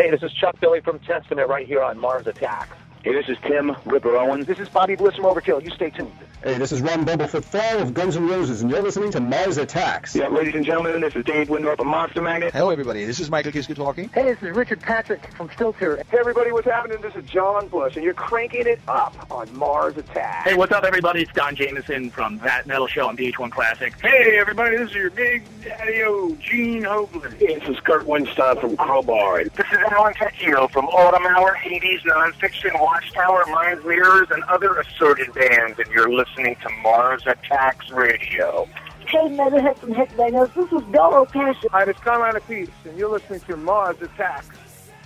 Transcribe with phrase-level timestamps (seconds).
[0.00, 2.74] Hey, this is Chuck Billy from Testament right here on Mars Attacks.
[3.04, 4.46] Hey, this is Tim Ripper Owens.
[4.46, 5.62] This is Bobby Blitz from Overkill.
[5.62, 6.10] You stay tuned.
[6.42, 9.58] Hey, this is Ron Bumblefoot Thal of Guns N' Roses, and you're listening to Mars
[9.58, 10.16] Attacks.
[10.16, 12.54] Yeah, ladies and gentlemen, this is Dave Wyndorf of Monster Magnet.
[12.54, 13.04] Hello, everybody.
[13.04, 14.08] This is Michael Kiske talking.
[14.08, 16.02] Hey, this is Richard Patrick from Filter.
[16.10, 16.96] Hey, everybody, what's happening?
[17.02, 20.48] This is John Bush, and you're cranking it up on Mars Attacks.
[20.48, 21.20] Hey, what's up, everybody?
[21.20, 23.92] It's Don Jamieson from That Metal Show on VH1 Classic.
[24.00, 27.36] Hey, everybody, this is your big daddy-o, Gene Hoglan.
[27.36, 29.44] Hey, this is Kirk Windstein from Crowbar.
[29.44, 35.34] This is Alan Tecchio from Autumn Hour, Hades, Nonfiction, Watchtower, Mind Mirrors, and other assorted
[35.34, 38.68] bands, and you're listening to Mars Attacks Radio.
[39.06, 40.54] Hey, Metalhead from Headbangers.
[40.54, 41.56] This is Doro Pesch.
[41.70, 44.56] Hi, it's Carmine Appice, and you're listening to Mars Attacks.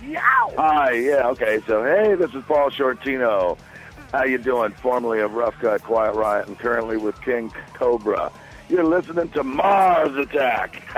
[0.03, 0.53] Yow!
[0.55, 3.57] Hi, yeah, okay, so hey, this is Paul Shortino.
[4.11, 4.71] How you doing?
[4.73, 8.31] Formerly of Rough Cutt, Quiet Riot, and currently with King Cobra.
[8.69, 10.83] You're listening to Mars Attack.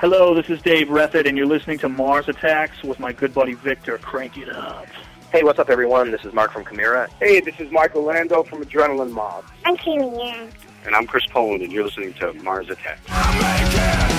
[0.00, 3.54] Hello, this is Dave Reffett, and you're listening to Mars Attacks with my good buddy
[3.54, 3.98] Victor.
[3.98, 4.86] Crank it up.
[5.32, 6.10] Hey, what's up, everyone?
[6.10, 7.08] This is Mark from Chimera.
[7.20, 9.44] Hey, this is Mike Orlando from Adrenaline Mob.
[9.64, 10.52] I'm Kaylee Yang.
[10.84, 14.09] And I'm Chris Poland, and you're listening to Mars Attacks.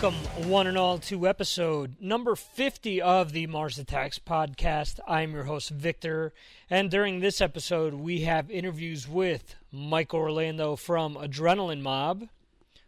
[0.00, 4.98] Welcome, one and all, to episode number 50 of the Mars Attacks podcast.
[5.06, 6.32] I'm your host, Victor,
[6.70, 12.28] and during this episode, we have interviews with Mike Orlando from Adrenaline Mob,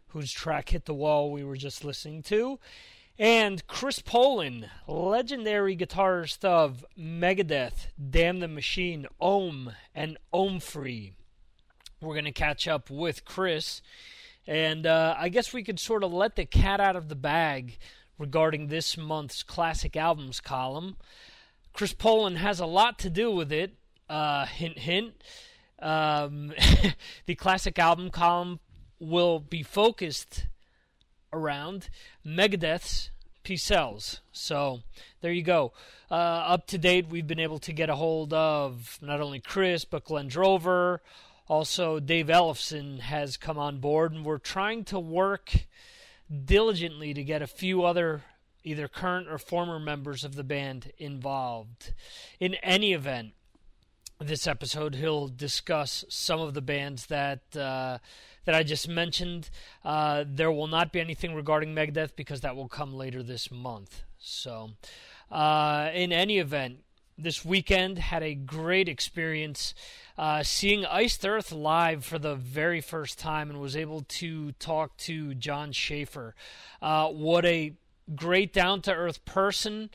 [0.07, 2.57] whose track hit the wall we were just listening to,
[3.19, 11.11] and Chris Poland, legendary guitarist of Megadeth, Damn the Machine, Ohm, and Ohmphrey.
[12.01, 13.83] We're going to catch up with Chris.
[14.47, 17.77] And uh, I guess we could sort of let the cat out of the bag
[18.17, 20.97] regarding this month's classic albums column.
[21.73, 23.73] Chris Poland has a lot to do with it.
[24.09, 25.13] Uh, hint, hint.
[25.79, 26.53] Um,
[27.25, 28.59] the classic album column
[28.99, 30.45] will be focused
[31.31, 31.89] around
[32.25, 33.09] Megadeth's
[33.43, 34.21] Peace Sells.
[34.31, 34.81] So
[35.21, 35.73] there you go.
[36.09, 39.83] Uh, up to date, we've been able to get a hold of not only Chris,
[39.83, 41.01] but Glenn Drover.
[41.47, 45.65] Also, Dave Ellefson has come on board, and we're trying to work
[46.45, 48.23] diligently to get a few other
[48.63, 51.93] either current or former members of the band involved.
[52.39, 53.33] In any event,
[54.19, 57.97] this episode he'll discuss some of the bands that uh,
[58.45, 59.49] that I just mentioned.
[59.83, 64.03] Uh, there will not be anything regarding Megadeth because that will come later this month.
[64.17, 64.71] So,
[65.31, 66.82] uh, in any event,
[67.17, 69.73] this weekend had a great experience
[70.17, 74.95] uh, seeing Iced Earth live for the very first time and was able to talk
[74.97, 76.35] to Jon Schaffer.
[76.81, 77.73] Uh, what a
[78.15, 79.89] great down to earth person.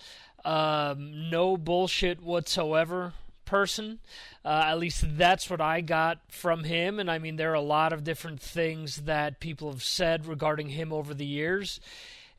[0.44, 3.12] Um, no bullshit whatsoever
[3.44, 3.98] person.
[4.44, 6.98] Uh, at least that's what I got from him.
[6.98, 10.70] And I mean, there are a lot of different things that people have said regarding
[10.70, 11.80] him over the years.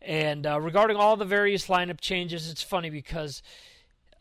[0.02, 3.42] And uh, regarding all the various lineup changes, it's funny because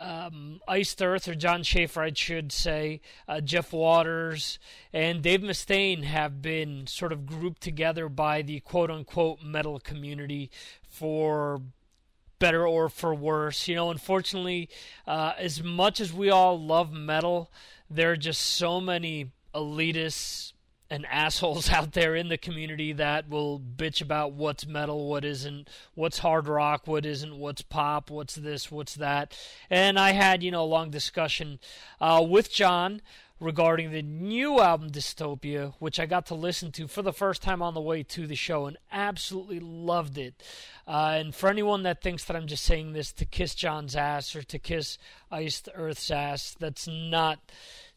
[0.00, 4.58] um, Iced Earth, or Jon Schaffer, I should say, uh, Jeff Waters,
[4.92, 10.50] and Dave Mustaine have been sort of grouped together by the quote unquote metal community
[10.88, 11.60] for
[12.38, 13.68] better or for worse.
[13.68, 14.68] You know, unfortunately,
[15.06, 17.50] uh, as much as we all love metal,
[17.90, 20.47] there are just so many elitists
[20.90, 25.68] and assholes out there in the community that will bitch about what's metal, what isn't,
[25.94, 29.36] what's hard rock, what isn't, what's pop, what's this, what's that.
[29.70, 31.58] And I had, you know, a long discussion
[32.00, 33.02] uh, with John
[33.40, 37.62] regarding the new album Dystopia, which I got to listen to for the first time
[37.62, 40.42] on the way to the show and absolutely loved it.
[40.86, 44.34] Uh, and for anyone that thinks that I'm just saying this to kiss John's ass
[44.34, 44.98] or to kiss
[45.30, 47.38] Iced Earth's ass, that's not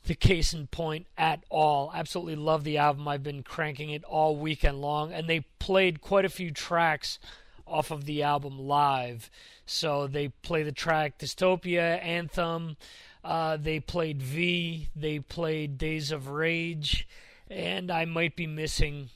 [0.05, 1.91] the case in point at all.
[1.93, 3.07] Absolutely love the album.
[3.07, 7.19] I've been cranking it all weekend long, and they played quite a few tracks
[7.67, 9.29] off of the album live.
[9.65, 12.77] So they play the track Dystopia, Anthem.
[13.23, 14.89] Uh, they played V.
[14.95, 17.07] They played Days of Rage,
[17.49, 19.09] and I might be missing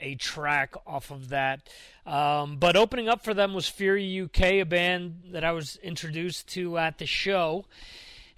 [0.00, 1.68] a track off of that.
[2.06, 6.48] Um, but opening up for them was Fury UK, a band that I was introduced
[6.48, 7.66] to at the show.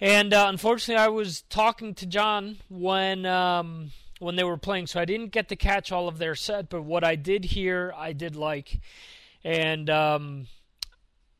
[0.03, 4.99] And uh, unfortunately, I was talking to John when um, when they were playing, so
[4.99, 6.69] I didn't get to catch all of their set.
[6.69, 8.81] But what I did hear, I did like,
[9.45, 10.49] and um,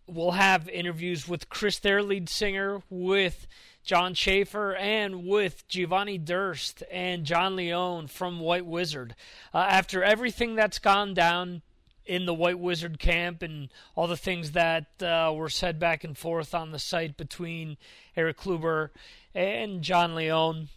[0.07, 3.49] we'll have interviews with Chris, their lead singer, with
[3.83, 9.17] Jon Schaffer, and with Giovanni Durst and Jon Leon from White Wizzard.
[9.53, 11.63] Uh, after everything that's gone down
[12.05, 16.17] in the White Wizzard camp and all the things that uh, were said back and
[16.17, 17.77] forth on the site between
[18.17, 18.91] Erik Kluiber
[19.35, 20.69] and Jon Leon.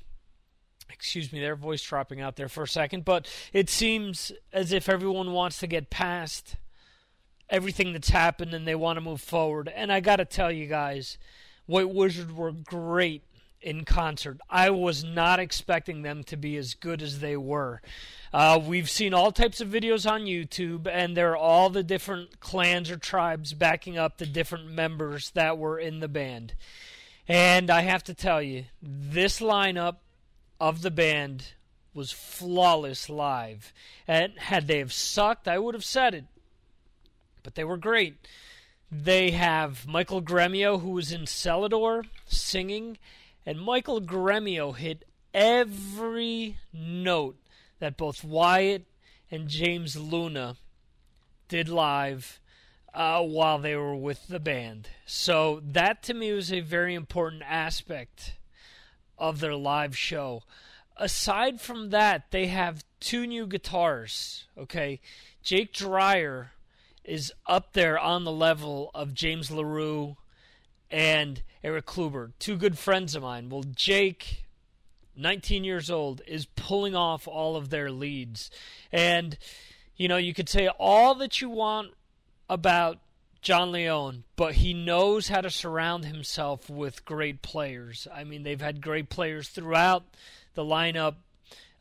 [0.92, 4.88] Excuse me, their voice dropping out there for a second, but it seems as if
[4.88, 6.58] everyone wants to get past
[7.50, 9.72] everything that's happened and they want to move forward.
[9.76, 11.18] And I got to tell you guys,
[11.66, 13.24] White Wizzard were great
[13.66, 14.40] in concert.
[14.50, 17.82] I was not expecting them to be as good as they were.
[18.32, 22.40] Uh, we've seen all types of videos on YouTube, and there are all the different
[22.40, 26.54] clans or tribes backing up the different members that were in the band.
[27.28, 29.98] And I have to tell you, this lineup
[30.60, 31.54] of the band
[31.94, 33.74] was flawless live.
[34.08, 36.26] And had they have sucked, I would have said it.
[37.42, 38.16] But they were great.
[38.92, 42.98] They have Michael Gremio, who was in Cellador, singing,
[43.46, 47.38] and Michael Gremio hit every note
[47.80, 48.86] that both Wyatt
[49.30, 50.56] and James Luna
[51.48, 52.40] did live
[52.94, 54.90] uh, while they were with the band.
[55.06, 58.34] So that to me was a very important aspect
[59.18, 60.44] of their live show.
[60.98, 64.46] Aside from that, they have two new guitars.
[64.58, 65.02] Okay,
[65.44, 66.52] Jake Dreyer
[67.04, 70.16] is up there on the level of James LaRue
[70.90, 73.50] and Erik Kluiber, two good friends of mine.
[73.50, 74.46] Well, Jake,
[75.18, 78.52] 19 years old, is pulling off all of their leads.
[78.92, 79.36] And,
[79.98, 81.94] you know, you could say all that you want
[82.48, 83.00] about
[83.42, 88.08] Jon Leon, but he knows how to surround himself with great players.
[88.14, 90.04] I mean, they've had great players throughout
[90.54, 91.16] the lineup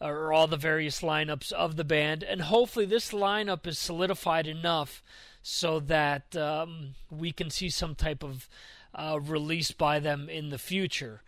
[0.01, 5.03] or all the various lineups of the band, and hopefully this lineup is solidified enough
[5.43, 8.49] so that um, we can see some type of
[8.95, 11.23] uh, release by them in the future.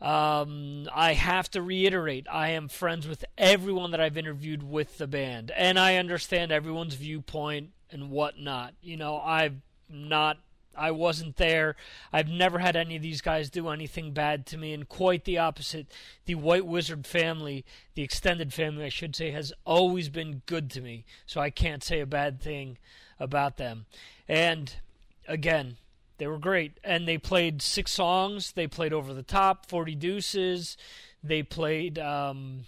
[0.00, 5.06] Um, I have to reiterate, I am friends with everyone that I've interviewed with the
[5.06, 8.74] band, and I understand everyone's viewpoint and whatnot.
[8.82, 10.38] You know, I'm not
[10.76, 11.76] I wasn't there.
[12.12, 15.38] I've never had any of these guys do anything bad to me, and quite the
[15.38, 15.86] opposite.
[16.24, 17.64] The White Wizzard family,
[17.94, 21.84] the extended family, I should say, has always been good to me, so I can't
[21.84, 22.78] say a bad thing
[23.20, 23.86] about them.
[24.28, 24.74] And
[25.28, 25.76] again,
[26.22, 26.78] they were great.
[26.84, 28.52] And they played six songs.
[28.52, 30.76] They played Over the Top, 40 Deuces.
[31.20, 32.60] They played um,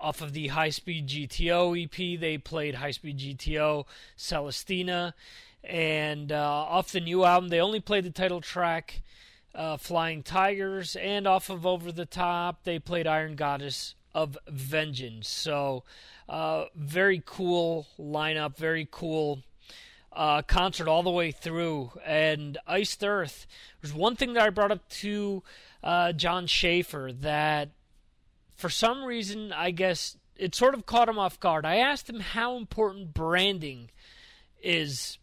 [0.00, 2.18] off of the High Speed GTO EP.
[2.18, 3.84] They played High Speed GTO
[4.18, 5.14] Celestina.
[5.62, 9.00] And uh, off the new album, they only played the title track,
[9.54, 15.28] uh, Flying Tigers, and off of Over the Top, they played Iron Goddess of Vengeance.
[15.28, 15.84] So,
[16.28, 19.44] uh, very cool lineup, very cool
[20.16, 21.92] uh, concert all the way through.
[22.04, 23.46] And Iced Earth,
[23.80, 25.42] there's one thing that I brought up to
[25.84, 27.68] uh, Jon Schaffer that
[28.56, 31.64] for some reason, I guess it sort of caught him off guard.
[31.66, 33.90] I asked him how important branding
[34.62, 35.18] is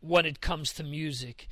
[0.00, 1.46] when it comes to music.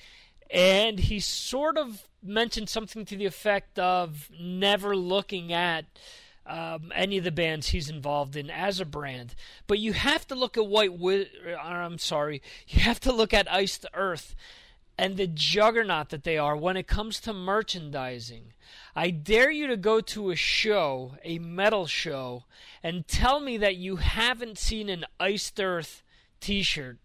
[0.50, 5.85] And he sort of mentioned something to the effect of never looking at
[6.49, 9.35] um, any of the bands he's involved in as a brand.
[9.67, 13.33] But you have to look at White Wi- uh, I'm sorry, you have to look
[13.33, 14.35] at Ice Iced Earth
[14.97, 18.55] and the juggernaut that they are when it comes to merchandising.
[18.97, 22.45] I dare you to go to a show, a metal show,
[22.83, 26.02] and tell me that you haven't seen an Iced Earth
[26.40, 26.99] t shirt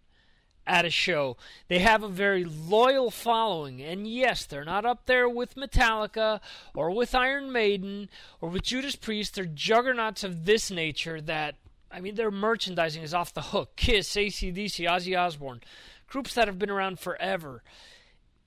[0.66, 1.38] at a show.
[1.68, 6.40] They have a very loyal following, and yes, they're not up there with Metallica
[6.74, 8.10] or with Iron Maiden
[8.42, 9.36] or with Judas Priest.
[9.36, 11.56] They're juggernauts of this nature that,
[11.92, 13.76] I mean, their merchandising is off the hook.
[13.76, 15.62] Kiss, ACDC, Ozzy Osbourne,
[16.08, 17.64] groups that have been around forever.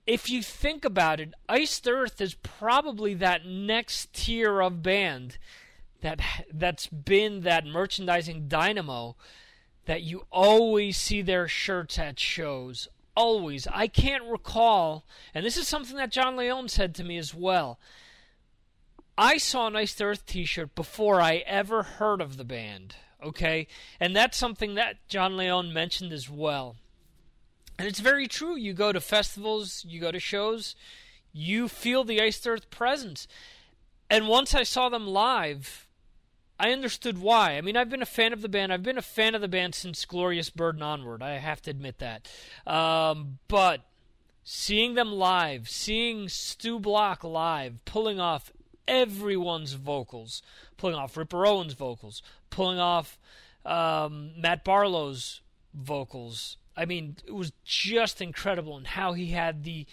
[0.06, 5.38] If you think about it, Iced Earth is probably that next tier of band
[6.00, 6.20] that
[6.52, 9.16] that's been that merchandising dynamo
[9.86, 12.88] that you always see their shirts at shows.
[13.16, 13.66] Always.
[13.68, 17.78] I can't recall, and this is something that Jon Leon said to me as well.
[19.18, 22.96] I saw an Iced Earth t shirt before I ever heard of the band.
[23.22, 23.66] Okay?
[23.98, 26.76] And that's something that Jon Leon mentioned as well.
[27.78, 28.56] And it's very true.
[28.56, 30.76] You go to festivals, you go to shows,
[31.32, 33.26] you feel the Iced Earth presence.
[34.10, 35.85] And once I saw them live,
[36.58, 37.56] I understood why.
[37.56, 38.72] I mean, I've been a fan of the band.
[38.72, 41.22] I've been a fan of the band since Glorious Burden onward.
[41.22, 42.28] I have to admit that.
[42.66, 43.82] Um, but
[44.42, 48.52] seeing them live, seeing Stu Block live, pulling off
[48.88, 50.40] everyone's vocals,
[50.76, 53.18] pulling off Ripper Owens' vocals, pulling off
[53.66, 55.42] um, Matt Barlow's
[55.74, 56.56] vocals.
[56.76, 59.86] I mean, it was just incredible, and how he had the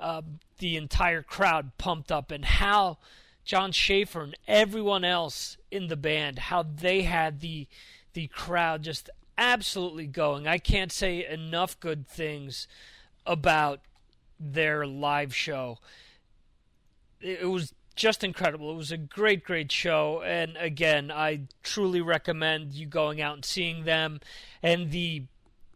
[0.00, 0.22] uh,
[0.58, 2.98] the entire crowd pumped up, and how
[3.44, 7.66] Jon Schaffer and everyone else in the band, how they had the
[8.14, 10.46] the crowd just absolutely going.
[10.46, 12.66] I can't say enough good things
[13.26, 13.80] about
[14.40, 15.78] their live show.
[17.20, 18.72] It was just incredible.
[18.72, 23.44] It was a great, great show, and again, I truly recommend you going out and
[23.44, 24.20] seeing them.
[24.62, 25.24] And the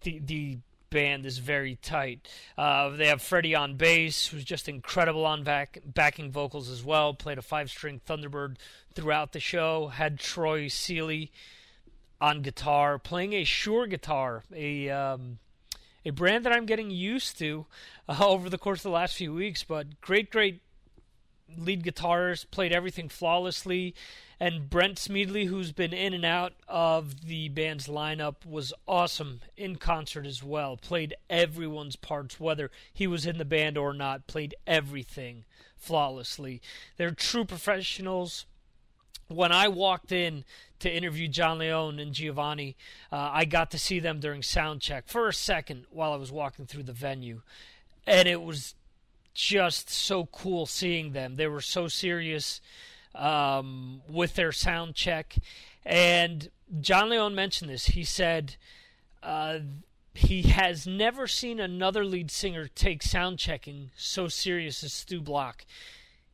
[0.02, 0.58] the the
[0.92, 2.28] band is very tight.
[2.56, 7.14] Uh, they have Freddie on bass, who's just incredible on back, backing vocals as well.
[7.14, 8.56] Played a five string Thunderbird
[8.94, 9.88] throughout the show.
[9.88, 11.28] Had Troy Seele
[12.20, 15.38] on guitar, playing a Shure guitar, a um,
[16.04, 17.66] a brand that I'm getting used to
[18.08, 19.64] uh, over the course of the last few weeks.
[19.64, 20.60] But great, great
[21.56, 23.94] lead guitarist, played everything flawlessly
[24.42, 29.76] and Brent Smedley, who's been in and out of the band's lineup, was awesome in
[29.76, 30.76] concert as well.
[30.76, 35.44] Played everyone's parts, whether he was in the band or not, played everything
[35.76, 36.60] flawlessly.
[36.96, 38.44] They're true professionals.
[39.28, 40.42] When I walked in
[40.80, 42.74] to interview Jon Leon and Giovanni,
[43.12, 46.32] uh, I got to see them during sound check for a second while I was
[46.32, 47.42] walking through the venue.
[48.08, 48.74] And it was
[49.34, 51.36] just so cool seeing them.
[51.36, 52.60] They were so serious
[53.14, 55.36] um, with their sound check.
[55.84, 57.86] And Jon Leon mentioned this.
[57.86, 58.56] He said
[59.22, 59.58] uh,
[60.14, 65.64] he has never seen another lead singer take sound checking so serious as Stu Block.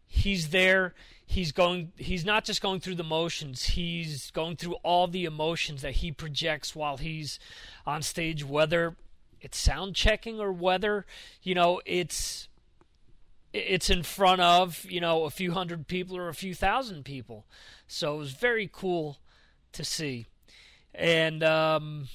[0.07, 0.95] He's there.
[1.25, 1.93] He's going.
[1.97, 3.65] He's not just going through the motions.
[3.65, 7.39] He's going through all the emotions that he projects while he's
[7.87, 8.43] on stage.
[8.43, 8.97] Whether
[9.41, 11.05] it's sound checking or whether
[11.43, 12.48] you know it's
[13.53, 17.47] it's in front of you know a few hundred people or a few thousand people.
[17.87, 19.19] So it was very cool
[19.73, 20.27] to see.
[20.95, 22.09] And um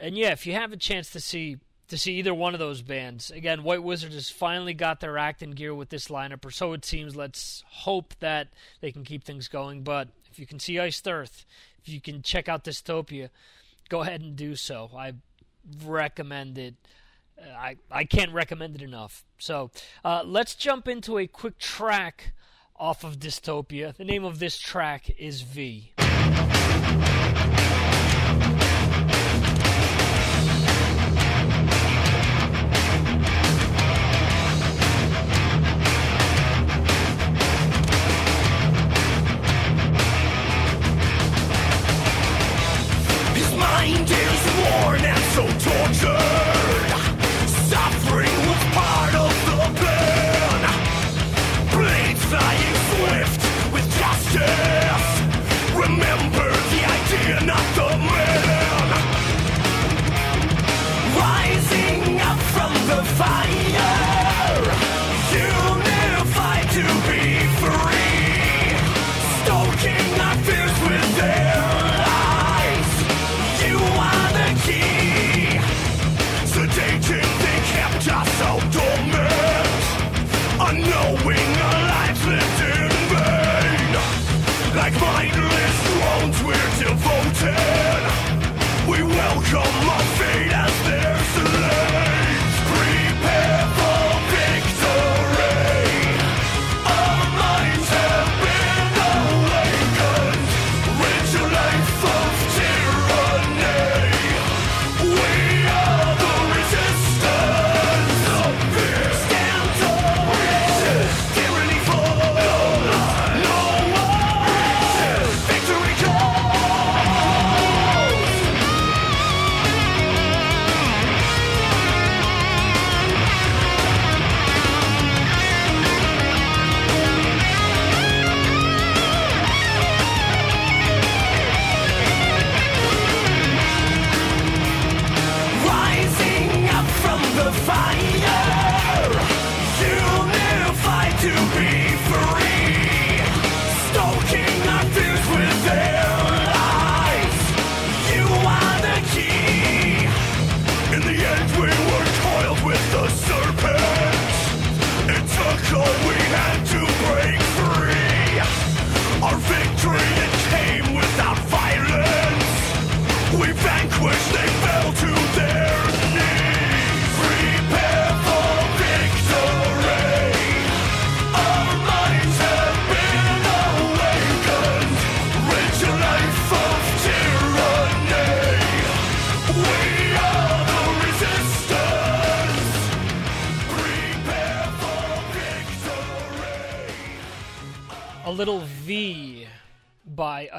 [0.00, 1.58] and yeah if you have a chance to see
[1.88, 5.40] to see either one of those bands again white wizzard has finally got their act
[5.40, 7.16] in gear with this lineup or so it seems.
[7.16, 8.48] Let's hope that
[8.80, 9.82] they can keep things going.
[9.82, 11.44] But if you can see iced earth
[11.80, 13.30] if you can check out dystopia
[13.88, 14.90] go ahead and do so.
[14.96, 15.14] I
[15.84, 16.74] recommend it
[17.38, 19.24] I, I can't recommend it enough.
[19.38, 19.70] So
[20.04, 22.32] uh, let's jump into a quick track
[22.76, 23.96] off of Dystopia.
[23.96, 25.92] The name of this track is V.
[43.34, 46.55] His mind is worn and so tortured.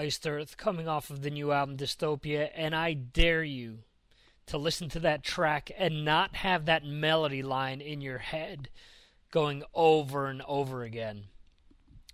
[0.08, 3.80] Iced Earth coming off of the new album Dystopia, and I dare you
[4.46, 8.70] to listen to that track and not have that melody line in your head
[9.32, 11.26] going over and over again.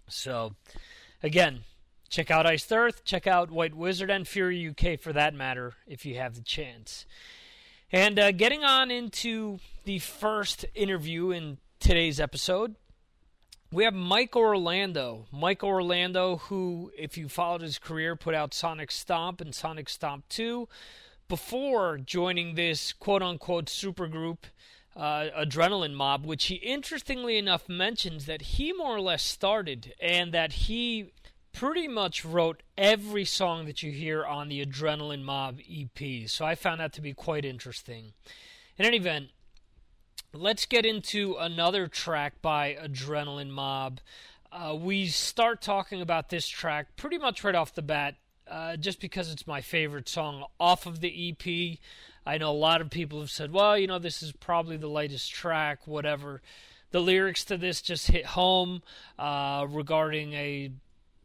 [0.08, 0.56] So,
[1.22, 1.66] again,
[2.10, 6.04] check out Iced Earth, check out White Wizzard and Fury UK for that matter if
[6.04, 7.06] you have the chance.
[7.92, 12.74] And uh, getting on into the first interview in today's episode,
[13.74, 15.26] we have Mike Orlando.
[15.32, 20.30] Mike Orlando, who, if you followed his career, put out Sonic Stomp and Sonic Stomp
[20.30, 20.68] 2
[21.28, 24.40] before joining this quote unquote supergroup,
[24.96, 30.32] uh, Adrenaline Mob, which he interestingly enough mentions that he more or less started and
[30.32, 31.12] that he
[31.52, 36.30] pretty much wrote every song that you hear on the Adrenaline Mob EP.
[36.30, 38.14] So I found that to be quite interesting.
[38.78, 39.30] In any event,
[40.34, 44.00] let's get into another track by Adrenaline Mob.
[44.52, 48.16] Uh, we start talking about this track pretty much right off the bat,
[48.48, 51.78] uh, just because it's my favorite song off of the EP.
[52.26, 54.88] I know a lot of people have said, well, you know, this is probably the
[54.88, 56.42] latest track, whatever.
[56.92, 58.82] The lyrics to this just hit home
[59.20, 60.72] uh, regarding a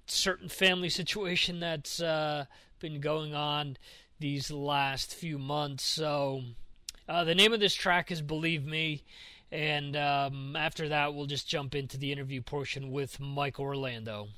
[0.07, 2.45] certain family situation that's uh,
[2.79, 3.77] been going on
[4.19, 5.85] these last few months.
[5.85, 6.43] So
[7.09, 9.03] uh, the name of this track is Believe Me.
[9.51, 14.29] And um, after that, we'll just jump into the interview portion with Mike Orlando.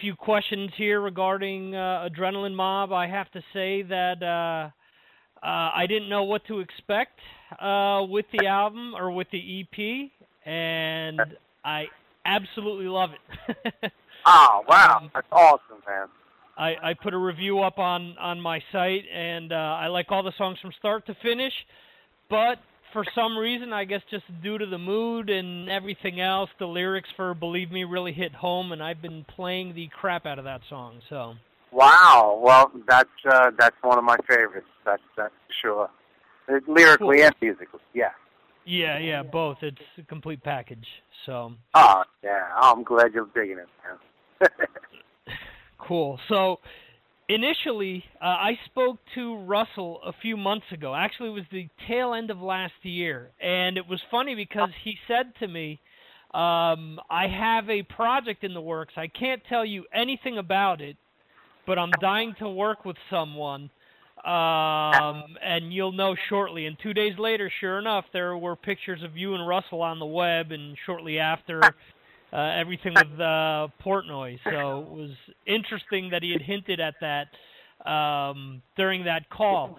[0.00, 2.92] Few questions here regarding uh, Adrenaline Mob.
[2.92, 4.70] I have to say that uh,
[5.46, 7.18] uh, I didn't know what to expect
[7.60, 10.10] uh, with the album or with the EP.
[10.46, 11.20] and
[11.64, 11.86] I
[12.24, 13.92] absolutely love it.
[14.24, 16.08] oh wow, that's awesome, man.
[16.56, 20.22] I, I put a review up on on my site, and uh, I like all
[20.22, 21.52] the songs from start to finish.
[22.28, 22.58] But
[22.92, 27.08] for some reason, I guess just due to the mood and everything else, the lyrics
[27.16, 30.60] for "Believe Me" really hit home, and I've been playing the crap out of that
[30.68, 31.00] song.
[31.08, 31.34] So.
[31.72, 32.40] Wow.
[32.42, 34.66] Well, that's uh, that's one of my favorites.
[34.84, 35.88] That's that's sure.
[36.48, 37.26] Uh, lyrically cool.
[37.26, 38.10] and musically, yeah.
[38.64, 39.58] Yeah, yeah, both.
[39.62, 40.86] It's a complete package.
[41.26, 41.52] So.
[41.74, 44.68] Oh yeah, I'm glad you're digging it, man.
[45.78, 46.18] cool.
[46.28, 46.58] So,
[47.30, 50.94] initially, uh, I spoke to Russell a few months ago.
[50.94, 54.98] Actually, it was the tail end of last year, and it was funny because he
[55.06, 55.80] said to me,
[56.34, 58.94] um, "I have a project in the works.
[58.96, 60.96] I can't tell you anything about it,
[61.66, 63.70] but I'm dying to work with someone."
[64.24, 66.66] Um, and you'll know shortly.
[66.66, 70.04] And two days later, sure enough, there were pictures of you and Russell on the
[70.04, 71.62] web, and shortly after,
[72.32, 74.38] uh, everything with uh, Portnoy.
[74.44, 75.10] So it was
[75.46, 79.78] interesting that he had hinted at that um, during that call.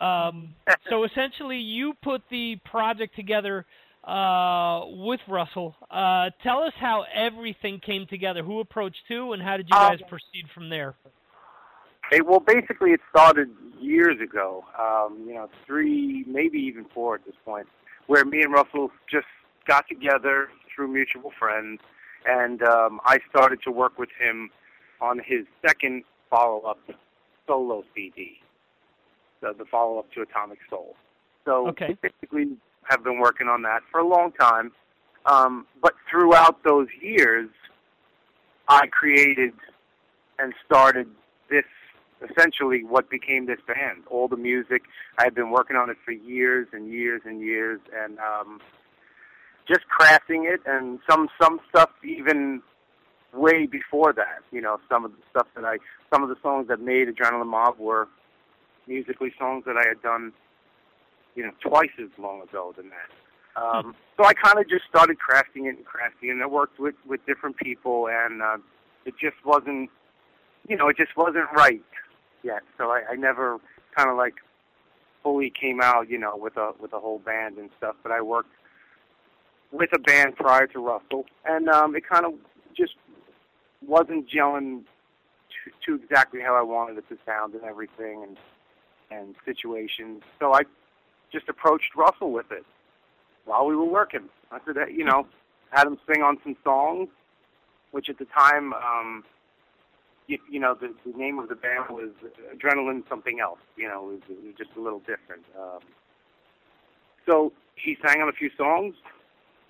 [0.00, 0.54] Um,
[0.88, 3.66] so essentially, you put the project together
[4.04, 5.74] uh, with Russell.
[5.90, 8.42] Uh, tell us how everything came together.
[8.42, 10.94] Who approached who, and how did you guys Um, proceed from there?
[12.10, 14.64] Hey, well, basically, it started years ago.
[14.78, 17.66] Um, you know, three, maybe even four at this point,
[18.06, 19.26] where me and Russell just
[19.66, 21.80] got together through mutual friends,
[22.24, 24.50] and um, I started to work with him
[25.00, 26.78] on his second follow-up
[27.48, 28.38] solo CD,
[29.40, 30.94] the, the follow-up to Atomic Soul.
[31.44, 31.96] So Okay.
[32.00, 34.70] basically have been working on that for a long time.
[35.26, 37.50] Um, but throughout those years,
[38.68, 39.52] I created
[40.38, 41.08] and started
[41.50, 41.64] this
[42.30, 44.04] essentially what became this band.
[44.10, 44.82] All the music,
[45.18, 48.60] I had been working on it for years and years and years, and um,
[49.68, 52.62] just crafting it, and some some stuff even
[53.32, 54.42] way before that.
[54.50, 55.78] You know, some of the stuff that I,
[56.12, 58.08] some of the songs that made Adrenaline Mob were
[58.86, 60.32] musically songs that I had done,
[61.34, 63.62] you know, twice as long ago than that.
[63.62, 66.78] Um, so I kind of just started crafting it and crafting it, and I worked
[66.78, 68.58] with with different people, and uh,
[69.04, 69.90] it just wasn't,
[70.68, 71.82] you know, it just wasn't right
[72.42, 72.62] yet.
[72.76, 73.58] So I, I never
[73.96, 74.34] kind of like
[75.22, 77.96] fully came out, you know, with a with a whole band and stuff.
[78.02, 78.50] But I worked
[79.72, 82.32] with a band prior to Russell, and um, it kind of
[82.76, 82.94] just
[83.86, 84.82] wasn't gelling
[85.64, 88.36] to, to exactly how I wanted it to sound and everything, and
[89.10, 90.22] and situations.
[90.38, 90.62] So I
[91.32, 92.64] just approached Russell with it
[93.44, 94.28] while we were working.
[94.50, 95.26] I said, you know,
[95.70, 97.08] had him sing on some songs,
[97.90, 99.24] which at the time, um,
[100.26, 102.10] you, you know, the, the name of the band was
[102.54, 103.60] Adrenaline Something Else.
[103.76, 105.44] You know, it was, it was just a little different.
[105.58, 105.80] Um,
[107.26, 108.94] so he sang on a few songs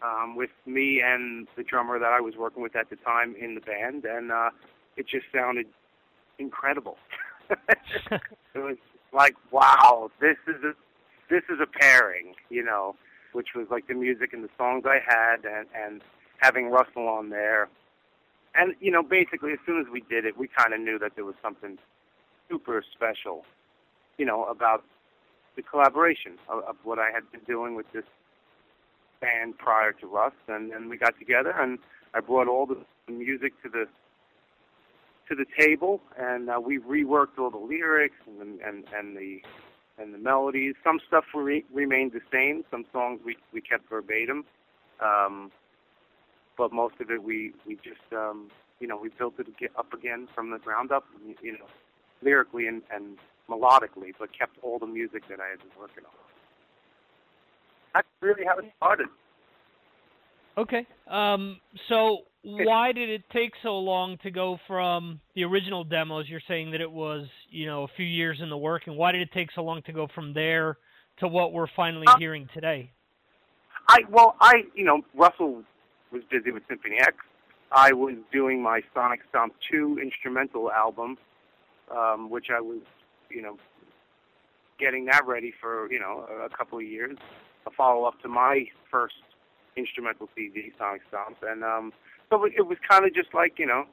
[0.02, 3.54] um, with me and the drummer that I was working with at the time in
[3.54, 4.50] the band, and uh,
[4.96, 5.66] it just sounded
[6.38, 6.96] incredible.
[7.68, 8.20] it
[8.54, 8.76] was
[9.12, 10.74] like, wow, this is a
[11.30, 12.96] this is a pairing, you know,
[13.32, 16.02] which was like the music and the songs I had, and and
[16.38, 17.68] having Russell on there,
[18.54, 21.16] and you know, basically as soon as we did it, we kind of knew that
[21.16, 21.78] there was something
[22.48, 23.44] super special,
[24.16, 24.84] you know, about
[25.56, 28.04] the collaboration of, of what I had been doing with this
[29.20, 31.78] band prior to Russ, and then we got together, and
[32.14, 32.78] I brought all the
[33.10, 33.86] music to the
[35.28, 39.40] to the table, and uh, we reworked all the lyrics and and and the
[39.98, 40.74] and the melodies.
[40.82, 42.64] Some stuff re- remained the same.
[42.70, 44.44] Some songs we we kept verbatim,
[45.00, 45.50] um,
[46.56, 48.50] but most of it we we just um,
[48.80, 51.04] you know we built it up again from the ground up,
[51.42, 51.66] you know,
[52.22, 53.18] lyrically and and
[53.50, 56.27] melodically, but kept all the music that I had been working on.
[58.20, 59.06] Really how it started.
[60.56, 60.86] Okay.
[61.06, 66.26] Um, so why did it take so long to go from the original demos?
[66.28, 69.12] You're saying that it was, you know, a few years in the work, and why
[69.12, 70.78] did it take so long to go from there
[71.20, 72.90] to what we're finally Uh, hearing today?
[73.88, 75.62] I well, I you know Russell
[76.12, 77.16] was busy with Symphony X.
[77.70, 81.18] I was doing my Sonic Stomp 2 instrumental album,
[81.90, 82.80] um, which I was
[83.30, 83.58] you know
[84.78, 87.16] getting that ready for you know a, couple of years,
[87.66, 89.16] a follow up to my first
[89.76, 91.92] instrumental CD, Sonic Stomp, and um,
[92.30, 93.84] so it, was kind of just like you know.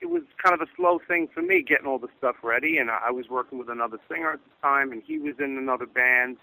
[0.00, 2.90] It was kind of a slow thing for me getting all the stuff ready, and
[2.90, 5.86] I I was working with another singer at the time, and he was in another
[5.86, 6.36] band.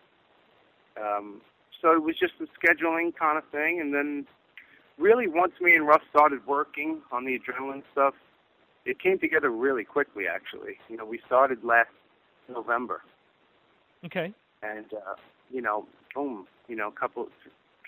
[0.99, 1.41] Um,
[1.81, 3.79] so it was just a scheduling kind of thing.
[3.79, 4.25] And then
[4.97, 8.13] really once me and Russ started working on the adrenaline stuff,
[8.85, 10.77] it came together really quickly actually.
[10.89, 11.89] You know, we started last
[12.49, 13.01] November
[14.05, 14.33] Okay.
[14.63, 15.15] and uh,
[15.51, 15.85] you know,
[16.15, 17.27] boom, you know, a couple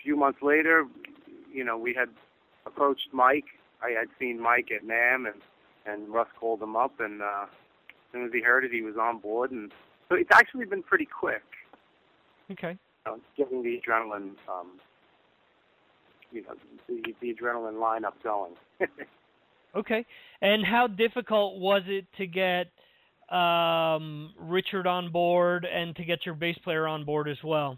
[0.02, 0.86] few months later,
[1.52, 2.10] you know, we had
[2.65, 3.45] approached Mike.
[3.82, 5.41] I had seen Mike at NAMM, and
[5.86, 8.95] and Russ called him up, and uh, as soon as he heard it, he was
[8.97, 9.71] on board, and
[10.10, 11.43] so it's actually been pretty quick.
[12.52, 12.78] Okay.
[13.06, 14.80] Uh, getting the adrenaline, um,
[16.32, 16.56] you know,
[16.88, 18.54] the, the adrenaline lineup going.
[19.76, 20.06] okay.
[20.41, 22.67] And how difficult was it to get
[23.34, 27.78] um, Richard on board and to get your bass player on board as well?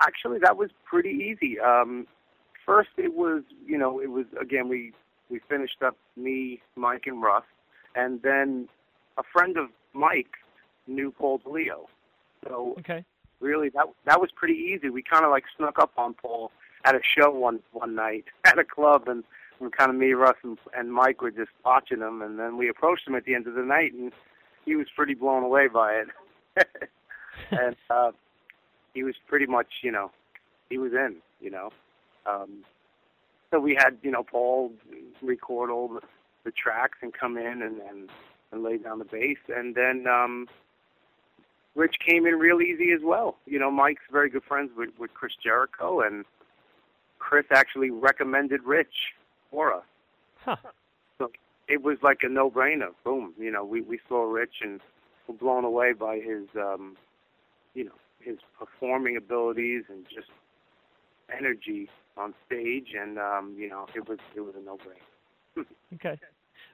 [0.00, 1.60] Actually, that was pretty easy.
[1.60, 2.06] Um,
[2.66, 4.92] first, it was you know it was again we
[5.30, 7.44] we finished up me, Mike, and Russ,
[7.94, 8.68] and then
[9.16, 10.32] a friend of Mike
[10.86, 11.86] knew Paul DiLeo.
[12.44, 13.04] So okay.
[13.40, 14.90] really that that was pretty easy.
[14.90, 16.50] We kind of like snuck up on Paul
[16.84, 19.22] at a show one one night at a club, and,
[19.62, 22.68] and kind of me, Russ, and, and Mike were just watching him, and then we
[22.68, 24.12] approached him at the end of the night, and
[24.64, 26.08] he was pretty blown away by it.
[27.50, 28.10] and uh,
[28.94, 30.10] he was pretty much, you know,
[30.68, 31.70] he was in, you know.
[32.26, 32.64] Um,
[33.50, 34.72] so we had, you know, Paul
[35.20, 36.00] record all the,
[36.44, 38.10] the tracks and come in and, and
[38.52, 40.46] and lay down the bass, and then um,
[41.74, 43.36] Rich came in real easy as well.
[43.46, 46.24] You know, Mike's very good friends with with Chris Jericho, and
[47.18, 49.14] Chris actually recommended Rich
[49.52, 49.84] for us.
[50.44, 50.56] Huh.
[51.18, 51.30] So
[51.68, 52.88] it was like a no-brainer.
[53.04, 53.34] Boom.
[53.38, 54.80] You know, we we saw Rich and
[55.28, 56.96] were blown away by his, um,
[57.74, 60.28] you know, his performing abilities and just
[61.36, 65.64] energy on stage, and um, you know, it was it was a no-brainer.
[65.94, 66.18] okay.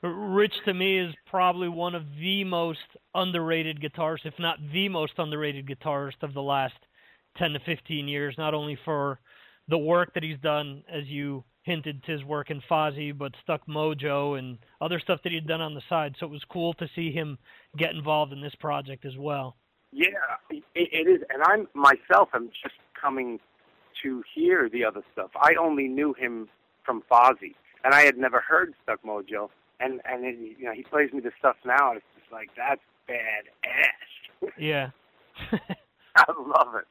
[0.03, 2.79] Rich to me is probably one of the most
[3.15, 6.77] underrated guitarists, if not the most underrated guitarist of the last
[7.37, 9.19] 10 to 15 years, not only for
[9.69, 13.67] the work that he's done, as you hinted to his work in Fozzy, but Stuck
[13.67, 16.15] Mojo and other stuff that he'd done on the side.
[16.19, 17.39] So it was cool to see him
[17.77, 19.57] get involved in this project as well.
[19.93, 20.09] Yeah,
[20.51, 21.23] it, it is.
[21.33, 23.39] And I'm myself, I'm just coming
[24.03, 25.31] to hear the other stuff.
[25.37, 26.49] I only knew him
[26.85, 27.55] from Fozzy,
[27.85, 29.51] and I had never heard Stuck Mojo
[29.81, 31.91] and and it, you know he plays me the stuff now.
[31.91, 34.51] And it's just like that's bad ass.
[34.59, 34.91] Yeah,
[36.17, 36.87] I love it.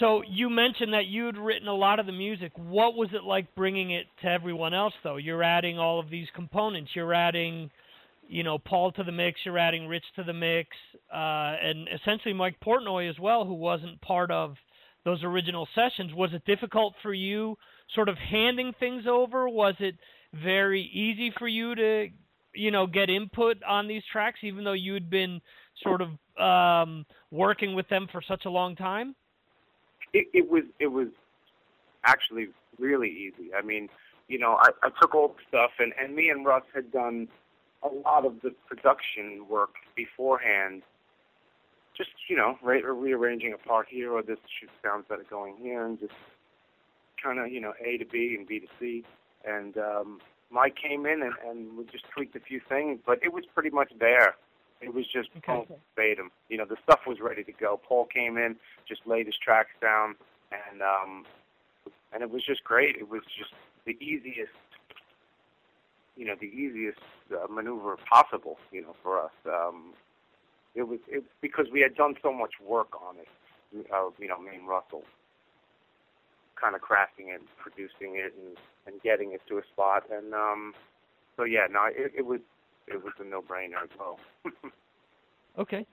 [0.00, 2.52] So you mentioned that you'd written a lot of the music.
[2.56, 5.16] What was it like bringing it to everyone else, though?
[5.16, 6.90] You're adding all of these components.
[6.94, 7.70] You're adding,
[8.28, 9.40] you know, Paul to the mix.
[9.44, 10.70] You're adding Rich to the mix,
[11.12, 14.54] uh, and essentially Mike Portnoy as well, who wasn't part of
[15.04, 16.12] those original sessions.
[16.14, 17.56] Was it difficult for you,
[17.94, 19.48] sort of handing things over?
[19.48, 19.96] Was it
[20.34, 22.08] very easy for you to
[22.54, 25.40] you know get input on these tracks even though you had been
[25.82, 29.14] sort of um working with them for such a long time
[30.12, 31.08] it, it was it was
[32.04, 33.88] actually really easy i mean
[34.28, 37.28] you know i i took all the stuff and and me and russ had done
[37.82, 40.82] a lot of the production work beforehand
[41.96, 45.84] just you know re- rearranging a part here or this should sound better going here
[45.84, 46.12] and just
[47.22, 49.04] kind of you know a to b and b to c
[49.44, 53.32] and um, Mike came in and, and we just tweaked a few things, but it
[53.32, 54.34] was pretty much there.
[54.80, 55.66] It was just okay.
[55.96, 56.30] verbatim.
[56.48, 57.80] You know, the stuff was ready to go.
[57.86, 60.14] Paul came in, just laid his tracks down,
[60.52, 61.24] and um,
[62.12, 62.96] and it was just great.
[62.96, 63.52] It was just
[63.86, 64.52] the easiest,
[66.16, 67.00] you know, the easiest
[67.32, 68.58] uh, maneuver possible.
[68.70, 69.32] You know, for us.
[69.46, 69.94] Um,
[70.74, 73.28] it was it because we had done so much work on it.
[73.92, 75.02] Uh, you know, me and Russell
[76.60, 80.04] kind of crafting it, producing it, and and getting it to a spot.
[80.10, 80.74] And um,
[81.36, 82.40] so yeah, no, it, it was
[82.90, 84.18] it was a no-brainer as well.
[85.58, 85.86] okay.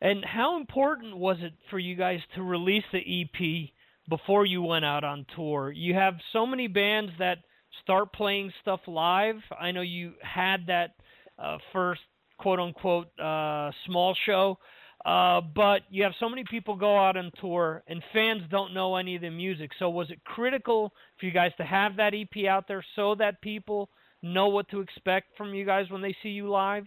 [0.00, 3.70] And how important was it for you guys to release the EP
[4.08, 5.70] before you went out on tour?
[5.70, 7.38] You have so many bands that
[7.82, 9.36] start playing stuff live.
[9.58, 10.94] I know you had that
[11.38, 12.00] uh, first
[12.38, 14.58] quote unquote uh, small show
[15.04, 18.96] uh, but you have so many people go out on tour, and fans don't know
[18.96, 19.70] any of the music.
[19.78, 23.40] So was it critical for you guys to have that EP out there so that
[23.40, 23.88] people
[24.22, 26.86] know what to expect from you guys when they see you live?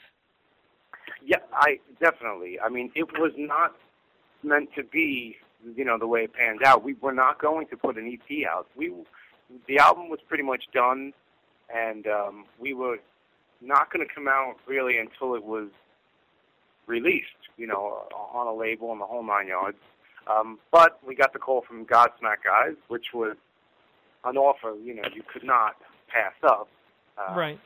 [1.26, 2.60] Yeah, I definitely.
[2.60, 3.76] I mean, it was not
[4.44, 5.38] meant to be,
[5.76, 6.84] you know, the way it panned out.
[6.84, 8.68] We were not going to put an EP out.
[8.76, 8.94] We,
[9.68, 11.14] the album was pretty much done,
[11.74, 12.98] and um, we were
[13.62, 15.70] not going to come out really until it was
[16.88, 19.78] released, you know, on a label and the whole nine yards.
[20.28, 23.36] Um, but we got the call from Godsmack guys, which was
[24.26, 25.76] an offer, you know, you could not
[26.08, 26.70] pass up.
[27.18, 27.60] Uh, right.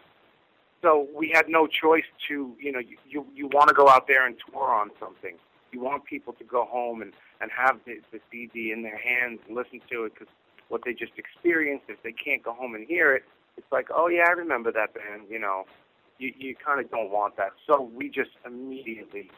[0.81, 4.07] So we had no choice to, you know, you you, you want to go out
[4.07, 5.35] there and tour on something.
[5.71, 9.39] You want people to go home and and have the, the CD in their hands
[9.47, 10.27] and listen to it because
[10.69, 13.23] what they just experienced, if they can't go home and hear it,
[13.57, 15.65] it's like, oh yeah, I remember that band, you know
[16.19, 17.51] you, you kind of don't want that.
[17.65, 19.29] So we just immediately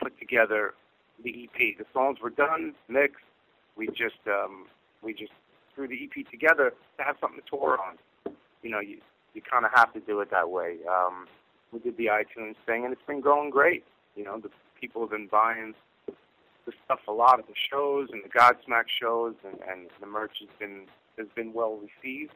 [0.00, 0.74] put together
[1.22, 1.78] the EP.
[1.78, 3.24] The songs were done, mixed.
[3.76, 4.66] We just um,
[5.02, 5.32] we just
[5.74, 8.34] threw the EP together to have something to tour on.
[8.62, 8.98] You know, you
[9.34, 10.78] you kind of have to do it that way.
[10.88, 11.26] Um,
[11.72, 13.84] we did the iTunes thing, and it's been going great.
[14.14, 15.74] You know, the people have been buying
[16.06, 20.32] the stuff a lot at the shows and the Godsmack shows, and, and the merch
[20.40, 20.86] has been
[21.18, 22.32] has been well received.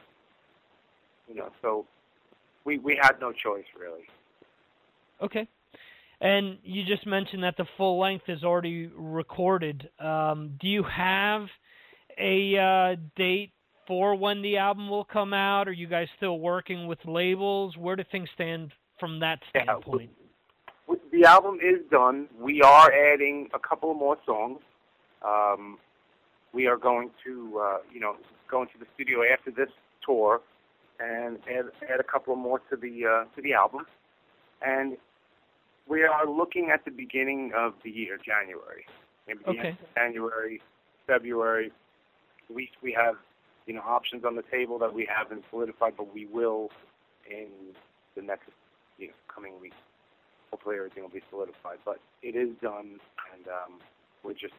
[1.27, 1.85] You know, so
[2.65, 4.05] we we had no choice really.
[5.21, 5.47] Okay.
[6.19, 9.87] And you just mentioned that the full length is already recorded.
[9.99, 11.45] Um, do you have
[12.17, 13.51] a uh, date
[13.87, 15.67] for when the album will come out?
[15.67, 17.75] Are you guys still working with labels?
[17.77, 20.11] Where do things stand from that standpoint?
[20.87, 22.27] Yeah, the album is done.
[22.39, 24.59] We are adding a couple more songs.
[25.25, 25.77] Um,
[26.53, 28.15] we are going to, uh, you know,
[28.49, 29.69] go into the studio after this
[30.05, 30.41] tour
[30.99, 33.85] and add, add a couple more to the uh, to the album.
[34.61, 34.97] And
[35.87, 38.85] we are looking at the beginning of the year, January.
[39.27, 39.67] Maybe the Okay.
[39.69, 40.61] end of January,
[41.05, 41.71] February.
[42.53, 43.15] We we have
[43.67, 46.69] you know options on the table that we haven't solidified, but we will
[47.29, 47.47] in
[48.15, 48.49] the next
[48.97, 49.75] you know coming weeks.
[50.49, 52.99] Hopefully everything will be solidified, but it is done,
[53.35, 53.79] and um,
[54.23, 54.55] we're just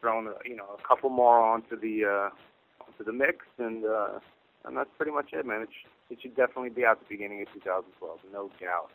[0.00, 4.20] throwing a, you know a couple more onto the uh, onto the mix, and uh,
[4.64, 5.62] and that's pretty much it, man.
[5.62, 8.90] It, sh- it should definitely be out the beginning of 2012, no doubt.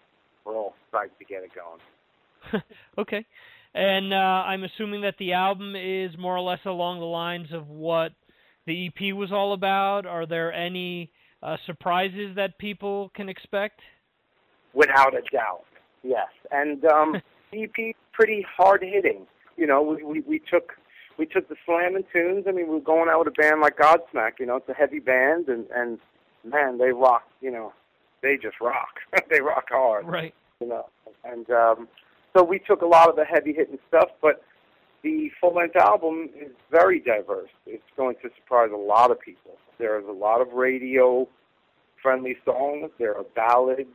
[0.45, 2.63] We're all psyched to get it going.
[2.97, 3.25] okay.
[3.75, 7.67] And uh, I'm assuming that the album is more or less along the lines of
[7.69, 8.11] what
[8.65, 10.06] the EP was all about.
[10.06, 13.82] Are there any uh, surprises that people can expect?
[14.73, 15.65] Without a doubt,
[16.04, 16.28] yes.
[16.52, 17.15] And um,
[17.54, 19.26] EP pretty hard hitting.
[19.58, 20.73] You know, we, we we took
[21.17, 22.45] we took the slamming tunes.
[22.47, 24.34] I mean, we were going out with a band like Godsmack.
[24.39, 25.99] You know, it's a heavy band, and and
[26.43, 27.23] man, they rock.
[27.41, 27.73] You know,
[28.21, 28.99] they just rock.
[29.30, 30.08] they rock hard.
[30.08, 30.34] Right.
[30.60, 30.86] You know,
[31.23, 31.88] and um,
[32.36, 34.41] so we took a lot of the heavy hitting stuff, but
[35.03, 37.49] the full length album is very diverse.
[37.65, 39.57] It's going to surprise a lot of people.
[39.77, 41.27] There's a lot of radio
[42.01, 42.89] friendly songs.
[42.97, 43.89] There are ballads.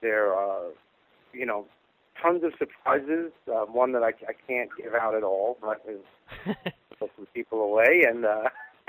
[0.00, 0.70] There are,
[1.32, 1.66] you know,
[2.20, 3.32] tons of surprises.
[3.46, 6.54] Uh, one that I, I can't give out at all, but is
[6.98, 8.48] put some people away, and uh,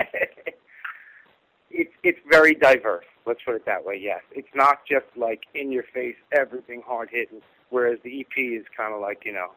[1.70, 3.04] it's it's very diverse.
[3.26, 3.98] Let's put it that way.
[4.00, 7.42] Yes, it's not just like in your face, everything hard hitting.
[7.70, 9.50] Whereas the EP is kind of like you know,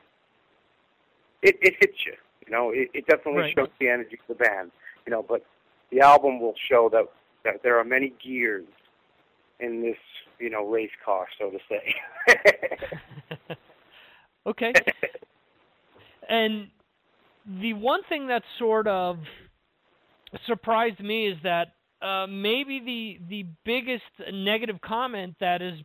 [1.44, 2.14] it it hits you.
[2.46, 3.54] You know, it, it definitely Right.
[3.56, 4.72] shows the energy of the band.
[5.06, 5.46] You know, but
[5.92, 7.06] the album will show that
[7.44, 8.66] that there are many gears
[9.60, 9.98] in this
[10.40, 11.96] you know race car, so to say.
[14.48, 14.74] okay.
[16.30, 16.68] And
[17.46, 19.18] the one thing that sort of
[20.48, 25.76] surprised me is that uh, maybe the the biggest negative comment that has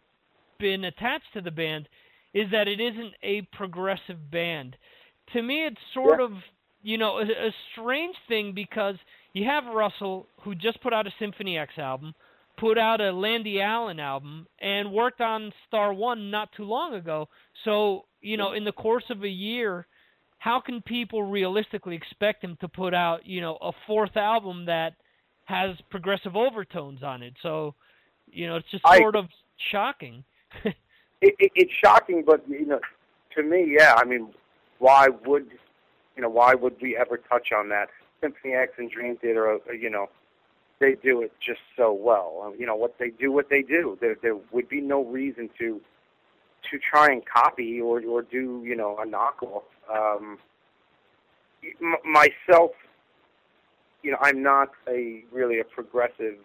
[0.59, 1.89] been attached to the band
[2.35, 4.77] is that it isn't a progressive band.
[5.33, 6.27] To me, it's sort Yeah.
[6.27, 6.33] of
[6.83, 8.97] you know a, a strange thing because
[9.33, 12.15] you have Russell who just put out a Symphony X album,
[12.57, 17.29] put out a Lande Allen album, and worked on Star One not too long ago.
[17.65, 19.87] So you know, in the course of a year,
[20.39, 24.95] how can people realistically expect him to put out you know a fourth album that
[25.45, 27.35] has progressive overtones on it?
[27.43, 27.75] So
[28.31, 29.27] you know, it's just I- sort of
[29.71, 30.25] shocking.
[30.65, 30.75] it,
[31.21, 32.81] it, it's shocking, but you know,
[33.37, 33.95] to me, yeah.
[33.97, 34.33] I mean,
[34.79, 35.51] why would
[36.17, 36.29] you know?
[36.31, 37.89] Why would we ever touch on that?
[38.21, 40.09] Symphony X and Dream Theater, are, you know,
[40.81, 42.43] they do it just so well.
[42.45, 43.97] Um, You know what they do, what they do.
[44.01, 45.81] There, there would be no reason to
[46.71, 49.63] to try and copy or or do you know a knockoff.
[49.93, 50.39] Um,
[51.81, 52.73] m- myself,
[54.03, 56.37] you know, I'm not a really a progressive.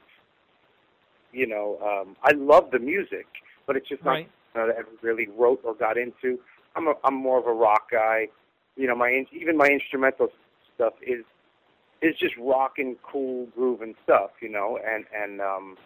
[1.31, 3.25] You know, um, I love the music,
[3.65, 4.29] but it's just not Right.
[4.53, 6.39] that I ever really wrote or got into.
[6.76, 8.28] I'm a, I'm more of a rock guy.
[8.76, 10.30] You know, my even my instrumental
[10.76, 11.24] stuff is
[12.01, 14.32] is just rock and cool grooving stuff.
[14.41, 15.78] You know, and and um,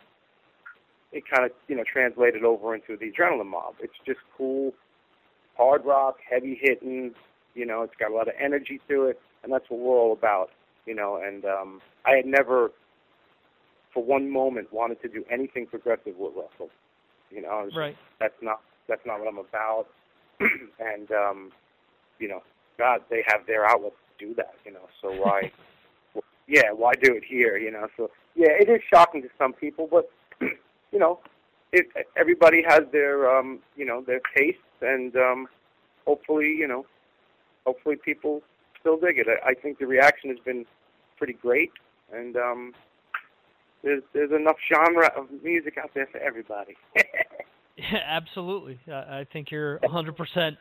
[1.11, 3.75] it kind of you know translated over into the Adrenaline Mob.
[3.81, 4.73] It's just cool,
[5.57, 7.13] hard rock, heavy hitting.
[7.55, 10.13] You know, it's got a lot of energy to it, and that's what we're all
[10.13, 10.51] about.
[10.85, 12.71] You know, and um, I had never,
[13.93, 16.69] for one moment, wanted to do anything progressive with Russell.
[17.29, 17.97] You know, was Right.
[18.19, 19.87] that's not that's not what I'm about.
[20.79, 21.51] and um,
[22.19, 22.43] you know,
[22.77, 24.55] God, they have their outlets to do that.
[24.65, 25.51] You know, so why?
[26.47, 27.57] yeah, why do it here?
[27.57, 30.09] You know, so yeah, it is shocking to some people, but
[30.91, 31.19] you know,
[31.71, 35.47] it, everybody has their um, you know their tastes, and um,
[36.05, 36.85] hopefully, you know,
[37.65, 38.41] hopefully people
[38.79, 39.27] still dig it.
[39.27, 40.65] I, I think the reaction has been
[41.17, 41.71] pretty great,
[42.13, 42.73] and um,
[43.83, 46.75] there's there's enough genre of music out there for everybody.
[47.77, 48.79] Yeah, absolutely.
[48.87, 50.57] I I think you're 100%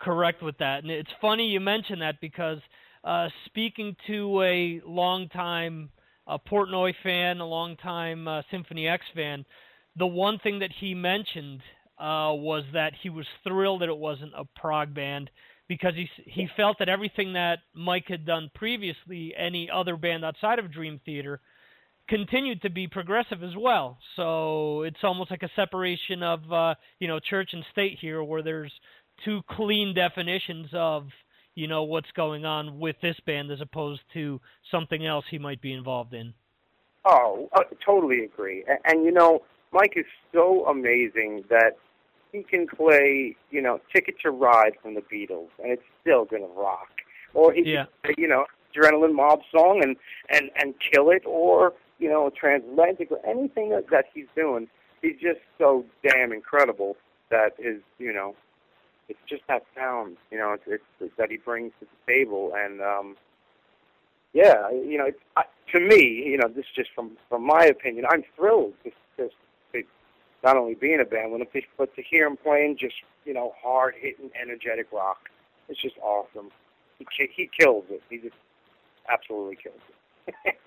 [0.00, 0.82] correct with that.
[0.82, 2.58] And it's funny you mention that because
[3.04, 5.90] uh, speaking to a longtime
[6.26, 9.44] uh, Portnoy fan, a longtime uh, Symphony X fan,
[9.96, 11.60] the one thing that he mentioned
[11.98, 15.30] uh, was that he was thrilled that it wasn't a prog band
[15.68, 20.58] because he he felt that everything that Mike had done previously, any other band outside
[20.58, 21.40] of Dream Theater,
[22.08, 23.98] continued to be progressive as well.
[24.16, 28.42] So it's almost like a separation of uh, you know church and state here, where
[28.42, 28.72] there's
[29.24, 31.08] two clean definitions of
[31.54, 34.40] you know what's going on with this band as opposed to
[34.70, 36.34] something else he might be involved in.
[37.04, 38.64] Oh, I totally agree.
[38.66, 39.42] And, and you know,
[39.72, 41.72] Mike is so amazing that
[42.32, 46.46] he can play, you know, Ticket to Ride from the Beatles, and it's still gonna
[46.46, 46.88] rock.
[47.34, 47.84] Or he yeah.
[47.84, 49.96] can play, you know, Adrenaline Mob song and
[50.30, 54.68] and and kill it, or you know, Transatlantic, or anything that, he's doing.
[55.02, 56.96] He's just so damn incredible
[57.30, 58.34] that his, you know,
[59.08, 62.80] it's just that sound, you know, it's, it's that he brings to the table, and
[62.80, 63.16] um,
[64.32, 67.64] yeah, you know, it's, I, to me, you know, this is just from from my
[67.66, 69.34] opinion, I'm thrilled just just
[69.72, 69.82] to
[70.42, 73.34] not only be in a band with him, but to hear him playing just you
[73.34, 75.28] know hard hitting, energetic rock.
[75.68, 76.50] It's just awesome.
[76.98, 78.02] He he kills it.
[78.08, 78.36] He just
[79.08, 79.80] absolutely kills
[80.26, 80.56] it.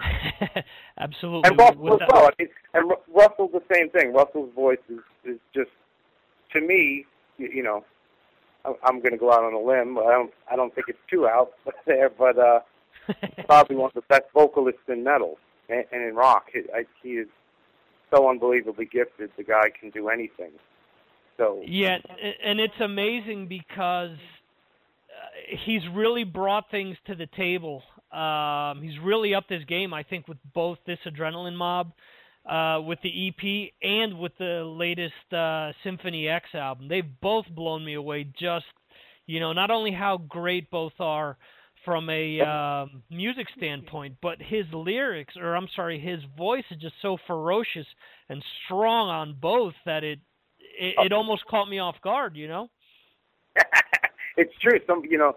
[0.98, 1.50] absolutely.
[1.50, 2.26] And Russell as well.
[2.26, 4.12] I mean, and Ru- Russell's the same thing.
[4.12, 5.70] Russell's voice is is just
[6.52, 7.06] to me,
[7.38, 7.84] you, you know,
[8.64, 9.98] I'm going to go out on a limb.
[9.98, 11.52] I don't I don't think it's too out
[11.86, 12.60] there, but uh,
[13.46, 15.38] probably one of the best vocalists in metal
[15.68, 16.46] and, and in rock.
[16.52, 17.28] He, I, he is
[18.14, 19.30] so unbelievably gifted.
[19.36, 20.52] The guy can do anything.
[21.36, 21.98] So Yeah,
[22.44, 24.16] and it's amazing because
[25.64, 27.82] he's really brought things to the table.
[28.12, 31.92] Um, he's really upped his game, I think, with both this Adrenaline Mob,
[32.48, 36.88] uh, with the EP, and with the latest uh, Symphony X album.
[36.88, 38.24] They've both blown me away.
[38.38, 38.66] Just
[39.26, 41.36] you know, not only how great both are
[41.84, 46.94] from a um, music standpoint, but his lyrics, or I'm sorry, his voice is just
[47.00, 47.86] so ferocious
[48.28, 50.18] and strong on both that it
[50.78, 52.68] it, it almost caught me off guard, you know.
[54.40, 54.78] it's true.
[54.86, 55.32] Some, you know,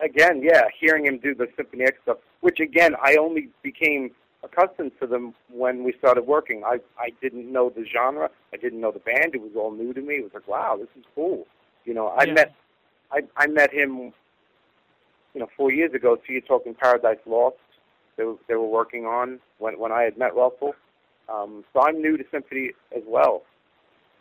[0.00, 4.10] again, yeah, hearing him do the Symphony X stuff, which again, I only became
[4.42, 6.58] accustomed to them when we started working.
[6.64, 8.28] I I didn't know the genre.
[8.54, 9.34] I didn't know the band.
[9.34, 10.14] It was all new to me.
[10.16, 11.46] It was like, wow, this is cool.
[11.84, 12.34] You know, I Yeah.
[12.34, 12.54] met
[13.16, 14.12] I I met him,
[15.34, 16.16] you know, four years ago.
[16.16, 17.56] So you're talking Paradise Lost.
[18.16, 20.74] They were, they were working on when when I had met Russell.
[21.28, 23.42] Um, so I'm new to Symphony as well.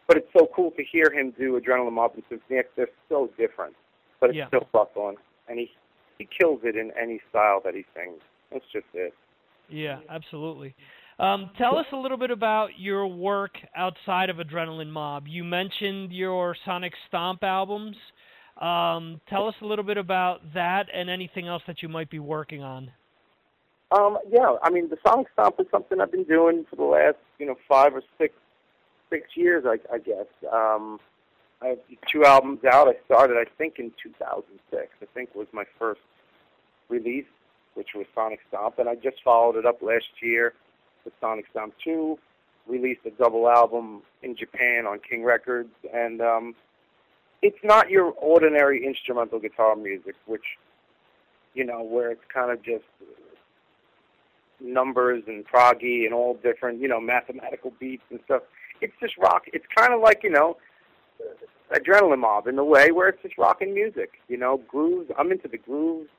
[0.08, 2.70] But it's so cool to hear him do Adrenaline Mob and Symphony X.
[2.76, 3.76] They're so different,
[4.20, 4.48] but it's Yeah.
[4.48, 5.16] still Russell,
[5.48, 5.72] and he
[6.18, 8.22] he kills it in any style that he sings.
[8.50, 9.14] That's just it.
[9.68, 10.74] Yeah, absolutely.
[11.20, 15.28] Um, tell us a little bit about your work outside of Adrenaline Mob.
[15.28, 17.98] You mentioned your Sonic Stomp albums.
[18.58, 22.20] Um, tell us a little bit about that and anything else that you might be
[22.20, 22.92] working on.
[23.92, 27.18] Um, yeah, I mean, the Sonic Stomp is something I've been doing for the last,
[27.40, 28.34] you know, five or six
[29.10, 30.28] six years, I, I guess.
[30.52, 31.00] Um,
[31.62, 31.80] I have
[32.12, 32.88] two albums out.
[32.88, 34.88] I started, I think, in 2006.
[35.02, 36.02] I think was my first
[36.90, 37.26] release,
[37.76, 40.54] which was Sonic Stomp, and I just followed it up last year
[41.04, 42.18] with Sonic Stomp 2.
[42.68, 46.56] Released a double album in Japan on King Records, and um,
[47.44, 50.58] it's not your ordinary instrumental guitar music, which
[51.56, 52.84] you know, where it's kind of just
[54.60, 58.44] numbers and proggy and all different, you know, mathematical beats and stuff.
[58.82, 59.44] It's just rock.
[59.54, 60.58] It's kind of like, you know,
[61.74, 65.10] Adrenaline Mob in a way where it's just rocking music, you know, grooves.
[65.18, 66.10] I'm into the grooves.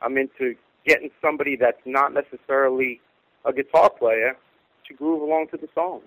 [0.00, 0.54] I'm into
[0.86, 3.00] getting somebody that's not necessarily
[3.44, 4.36] a guitar player
[4.86, 6.02] to groove along to the song,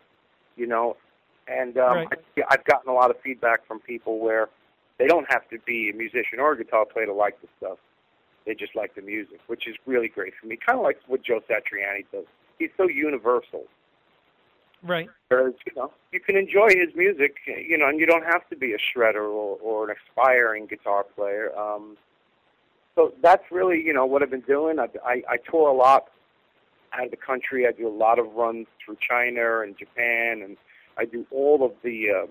[0.55, 0.97] you know.
[1.47, 2.07] And um, Right.
[2.37, 4.49] I, I've gotten a lot of feedback from people where
[4.97, 7.77] they don't have to be a musician or a guitar player to like the stuff.
[8.45, 10.57] They just like the music, which is really great for me.
[10.57, 12.25] Kind of like what Joe Satriani does.
[12.59, 13.65] He's so universal.
[14.83, 15.09] Right.
[15.27, 18.55] Whereas, you know, you can enjoy his music, you know, and you don't have to
[18.55, 21.57] be a shredder or, or an aspiring guitar player.
[21.57, 21.97] Um,
[22.95, 24.79] so that's really, you know, what I've been doing.
[24.79, 26.09] I, I, I tour a lot
[26.93, 27.67] out of the country.
[27.67, 30.57] I do a lot of runs through China and Japan, and
[30.97, 32.27] I do all of the uh,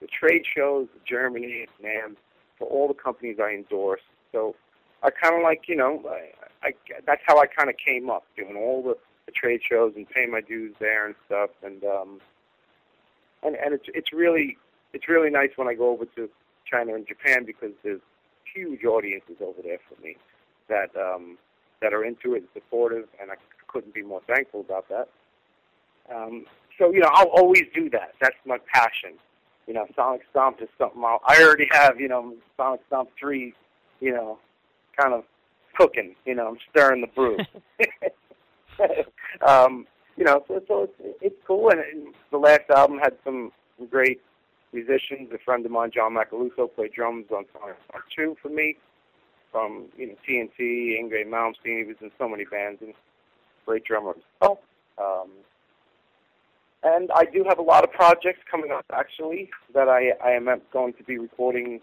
[0.00, 2.16] the trade shows, Germany, and
[2.58, 4.00] for all the companies I endorse.
[4.32, 4.56] So
[5.02, 6.72] I kind of like, you know, I, I,
[7.06, 8.96] that's how I kind of came up, doing all the,
[9.30, 11.50] trade shows and paying my dues there and stuff.
[11.62, 12.20] And um,
[13.42, 14.56] and and it's it's really
[14.92, 16.28] it's really nice when I go over to
[16.70, 18.00] China and Japan because there's
[18.54, 20.16] huge audiences over there for me
[20.68, 21.38] that um,
[21.80, 23.34] that are into it and supportive, and I
[23.68, 25.08] couldn't be more thankful about that.
[26.14, 26.44] Um,
[26.78, 28.14] so you know, I'll always do that.
[28.20, 29.14] That's my passion.
[29.66, 32.00] You know, Sonic Stomp is something I'll, I already have.
[32.00, 33.54] You know, Sonic Stomp three.
[34.00, 34.38] You know,
[34.98, 35.24] kind of
[35.76, 36.14] cooking.
[36.24, 37.36] You know, I'm stirring the brew.
[39.46, 41.70] um, you know, so, so it's, it's cool.
[41.70, 43.52] And, and the last album had some
[43.90, 44.20] great
[44.72, 45.30] musicians.
[45.32, 47.76] A friend of mine, John Macaluso, played drums on Star
[48.16, 48.76] 2 for me.
[49.50, 52.94] From you know TNT, Yngwie Malmsteen, he was in so many bands and
[53.66, 54.60] great drummer well.
[54.96, 55.30] Um,
[56.82, 60.48] and I do have a lot of projects coming up actually that I I am
[60.72, 61.80] going to be recording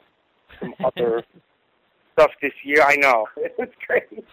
[0.61, 1.23] some other
[2.13, 2.83] stuff this year.
[2.83, 4.23] I know it's crazy.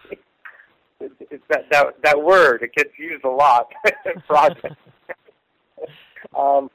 [0.99, 3.67] It's, that that that word it gets used a lot.
[4.27, 4.75] project.
[6.37, 6.69] um,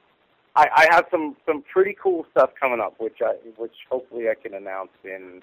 [0.56, 4.34] I, I have some some pretty cool stuff coming up, which I which hopefully I
[4.40, 5.40] can announce in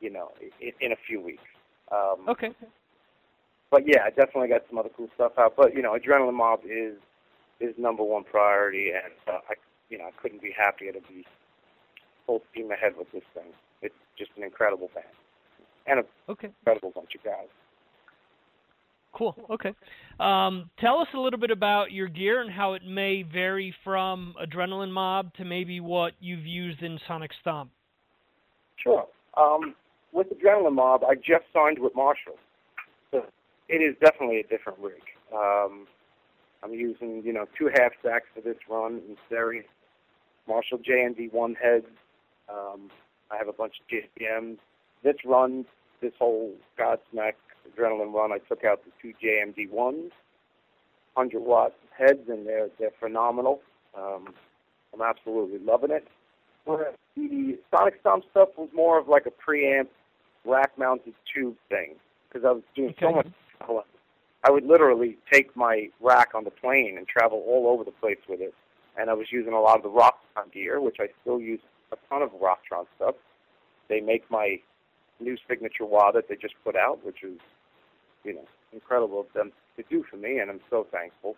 [0.00, 0.30] you know
[0.60, 1.42] in, in a few weeks.
[1.92, 2.50] Um, okay.
[3.70, 5.54] But yeah, I definitely got some other cool stuff out.
[5.56, 6.94] But you know, Adrenaline Mob is
[7.60, 9.54] is number one priority, and uh, I
[9.90, 11.24] you know I couldn't be happier to be
[12.26, 13.52] full steam ahead with this thing.
[13.82, 15.06] It's just an incredible band
[15.86, 16.48] and an okay.
[16.48, 17.48] incredible bunch of guys.
[19.12, 19.34] Cool.
[19.50, 19.74] Okay.
[20.20, 24.34] Um, tell us a little bit about your gear and how it may vary from
[24.40, 27.70] Adrenaline Mob to maybe what you've used in Sonic Stomp.
[28.76, 29.06] Sure.
[29.36, 29.74] Um,
[30.12, 32.36] with Adrenaline Mob, I just signed with Marshall.
[33.10, 33.24] So
[33.68, 35.02] it is definitely a different rig.
[35.34, 35.86] Um,
[36.62, 39.62] I'm using, you know, two half stacks for this run in stereo.
[40.46, 41.86] Marshall JMD1 heads.
[42.48, 42.90] Um,
[43.30, 44.58] I have a bunch of JPMs.
[45.02, 45.64] This run,
[46.00, 47.34] this whole Godsmack
[47.68, 50.12] adrenaline run, I took out the two JMD ones,
[51.14, 53.60] 100 watt heads, and they're they're phenomenal.
[53.96, 54.34] Um,
[54.94, 56.06] I'm absolutely loving it.
[56.64, 59.88] Whereas the Sonic Stomp stuff was more of like a preamp
[60.44, 61.94] rack mounted tube thing
[62.28, 63.26] because I was doing so much.
[64.42, 68.18] I would literally take my rack on the plane and travel all over the place
[68.28, 68.54] with it,
[68.98, 71.60] and I was using a lot of the Rocktron gear, which I still use
[71.92, 73.16] a ton of Rocktron stuff.
[73.88, 74.60] They make my
[75.20, 77.38] new signature wah that they just put out, which is,
[78.24, 81.36] you know, incredible of them to do for me, and I'm so thankful.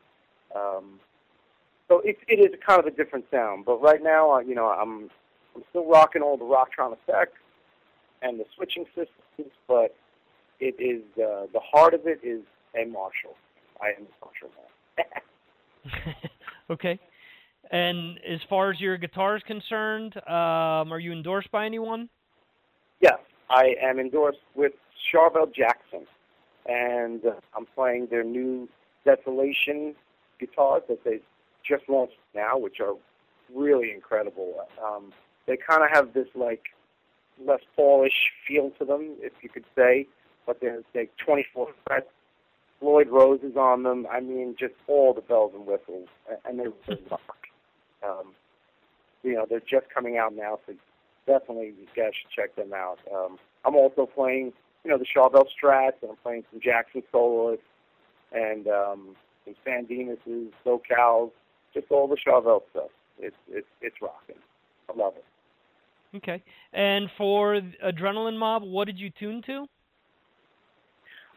[0.55, 1.01] Um,
[1.89, 5.11] so it, it is kind of a different sound, but right now, you know, I'm
[5.55, 7.39] I'm still rocking all the Rocktron effects
[8.22, 9.95] and the switching systems, but
[10.61, 12.43] it is uh, the heart of it is
[12.74, 13.35] a Marshall.
[13.80, 14.51] I am a Marshall
[14.97, 16.14] man.
[16.70, 16.99] okay.
[17.70, 22.09] And as far as your guitar is concerned, um, are you endorsed by anyone?
[23.01, 23.18] Yes,
[23.53, 24.72] I am endorsed with
[25.12, 26.07] Charvel Jackson,
[26.66, 28.68] and uh, I'm playing their new
[29.05, 29.94] Desolation
[30.40, 31.18] guitars that they
[31.68, 32.94] just launched now, which are
[33.55, 34.55] really incredible.
[34.82, 35.12] Um,
[35.46, 36.66] they kind of have this like
[37.44, 40.07] Les Paulish feel to them, if you could say,
[40.46, 42.07] but they're like 24 frets,
[42.80, 44.07] Floyd Roses on them.
[44.11, 46.09] I mean, just all the bells and whistles,
[46.46, 46.68] and they
[47.11, 47.20] rock.
[48.03, 48.32] Um,
[49.22, 50.74] you know, they're just coming out now, so
[51.26, 52.98] definitely you guys should check them out.
[53.14, 54.52] Um, I'm also playing,
[54.84, 57.64] you know, the Charvel Strats, and I'm playing some Jackson soloists,
[58.32, 60.18] and um, some San Dimas,
[60.64, 61.30] SoCals,
[61.74, 62.90] just all the Charvel stuff.
[63.18, 64.36] It's it's it's rocking.
[64.88, 65.24] I love it.
[66.16, 66.42] Okay.
[66.72, 69.66] And for Adrenaline Mob, what did you tune to?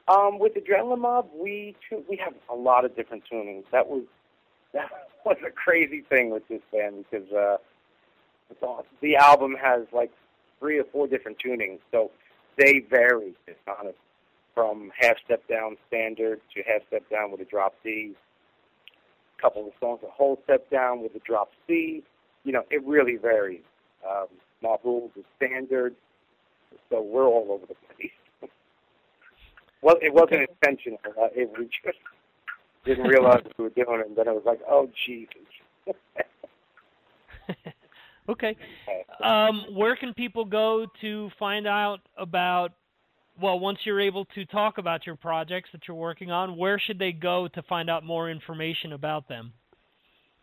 [0.07, 3.63] Um, with Adrenaline Mob, we tu- we have a lot of different tunings.
[3.71, 4.03] That was
[4.73, 4.89] that
[5.25, 7.57] was a crazy thing with this band because uh,
[8.49, 10.11] it's all, the album has like
[10.59, 12.11] three or four different tunings, so
[12.57, 13.33] they vary.
[13.47, 13.97] To be honest,
[14.53, 18.13] from half step down standard to half step down with a drop D.
[19.37, 22.03] A couple of songs a whole step down with a drop C.
[22.45, 23.63] You know, it really varies.
[24.09, 24.27] Um,
[24.61, 25.95] Mob Rules is standard,
[26.89, 28.11] so we're all over the place.
[29.81, 30.47] well, it wasn't Okay.
[30.61, 30.99] intentional.
[31.05, 31.97] Uh, it, we just
[32.85, 35.35] didn't realize we were doing, and then it was like, oh, Jesus.
[38.29, 38.55] okay.
[39.23, 42.73] Um, where can people go to find out about?
[43.41, 46.99] Well, once you're able to talk about your projects that you're working on, where should
[46.99, 49.51] they go to find out more information about them?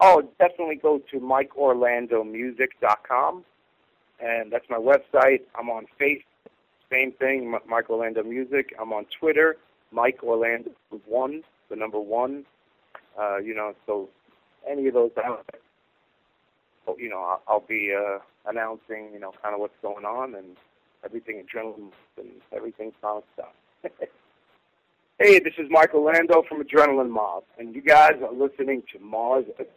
[0.00, 3.44] Oh, definitely go to MikeOrlandoMusic.com,
[4.20, 5.40] and that's my website.
[5.58, 6.24] I'm on Facebook,
[6.90, 8.74] same thing, Mike Orlando Music.
[8.78, 9.56] I'm on Twitter,
[9.92, 10.72] Mike Orlando
[11.06, 12.44] One, the number one.
[13.18, 14.10] Uh, you know, so
[14.68, 15.61] any of those outlets,
[16.98, 20.56] you know, I'll, I'll be uh, announcing, you know, kind of what's going on and
[21.04, 23.52] everything adrenaline and everything Sonic stuff.
[25.18, 29.44] hey, this is Mike Orlando from Adrenaline Mob, and you guys are listening to Mars
[29.54, 29.72] Attack.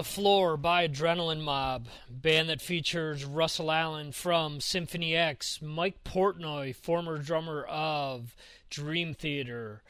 [0.00, 6.74] The Floor by Adrenaline Mob, band that features Russell Allen from Symphony X, Mike Portnoy,
[6.74, 8.34] former drummer of
[8.70, 9.82] Dream Theater,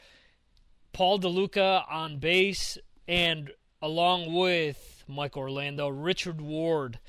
[0.91, 3.51] Paul DiLeo on bass, and
[3.81, 6.99] along with Mike Orlando, Richard Ward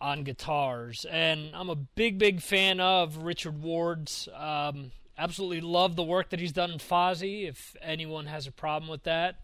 [0.00, 1.04] on guitars.
[1.10, 4.28] And I'm a big, big fan of Richard Ward's.
[4.32, 7.48] Um, absolutely love the work that he's done in Fozzy.
[7.48, 9.40] If anyone has a problem with that,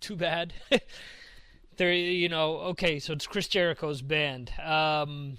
[0.00, 0.52] too bad.
[1.76, 4.52] There, you know, okay, so it's Chris Jericho's band.
[4.62, 5.38] Um,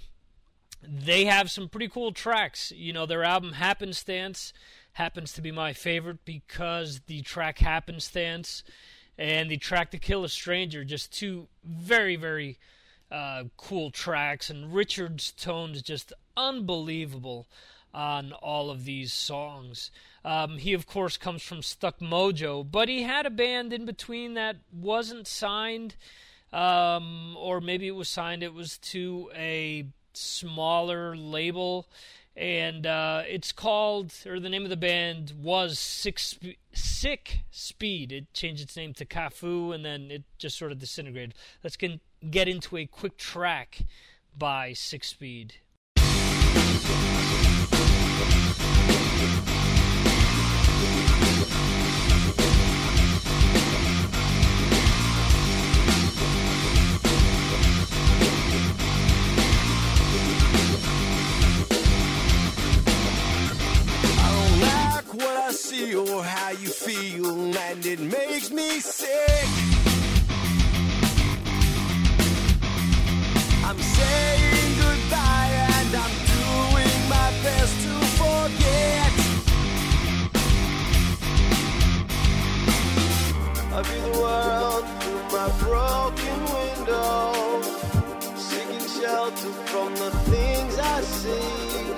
[0.82, 2.72] they have some pretty cool tracks.
[2.74, 4.52] You know, their album Happenstance
[4.92, 8.62] happens to be my favorite because the track Happenstance
[9.18, 12.58] and the track To Kill a Stranger, just two very, very
[13.10, 14.50] uh, cool tracks.
[14.50, 17.46] And Richard's tone is just unbelievable
[17.94, 19.90] on all of these songs.
[20.24, 24.34] Um, he, of course, comes from Stuck Mojo, but he had a band in between
[24.34, 25.96] that wasn't signed,
[26.52, 28.42] um, or maybe it was signed.
[28.42, 31.88] It was to a smaller label,
[32.36, 36.38] and uh, it's called, or the name of the band was Six
[36.72, 38.12] Sick Speed.
[38.12, 41.34] It changed its name to Kafu, and then it just sort of disintegrated.
[41.62, 43.80] Let's get, get into a quick track
[44.36, 45.54] by Sick Speed.
[65.16, 69.48] What I see or how you feel, and it makes me sick.
[73.64, 79.12] I'm saying goodbye and I'm doing my best to forget.
[83.72, 87.62] I view the world through my broken window,
[88.36, 91.95] seeking shelter from the things I see.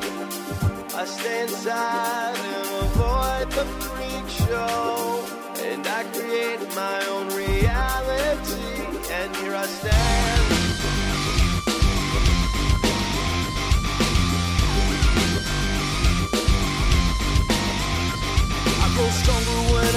[1.01, 5.25] I stay inside and avoid the freak show.
[5.63, 8.83] And I create my own reality.
[9.13, 10.43] And here I stand.
[18.83, 19.88] I grow stronger when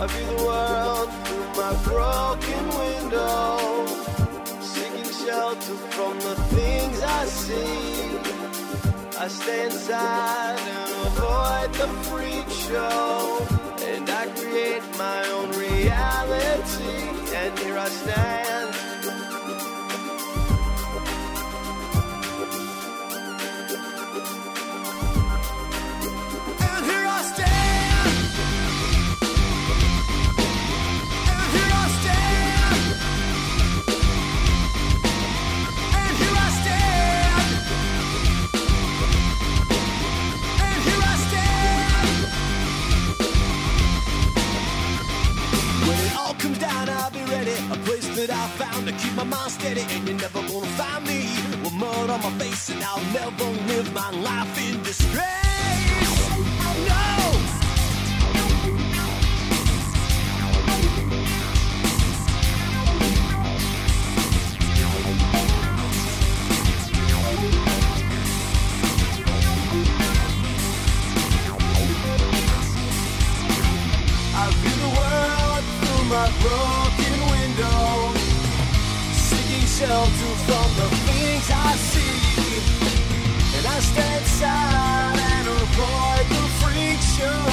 [0.00, 3.86] I view the world through my broken window,
[4.62, 8.16] seeking shelter from the things I see.
[9.18, 13.46] I stay inside and avoid the freak show,
[13.92, 17.36] and I create my own reality.
[17.36, 18.69] And here I stand.
[49.24, 49.82] My mind steady.
[49.94, 51.20] And you're never gonna find me
[51.62, 55.26] with mud on my face, and I'll never live my life in disgrace.
[56.88, 57.06] No.
[74.42, 76.89] I view the world through my broken
[79.80, 82.16] shelter from the things I see.
[83.56, 87.44] And I stand aside and avoid the freak show,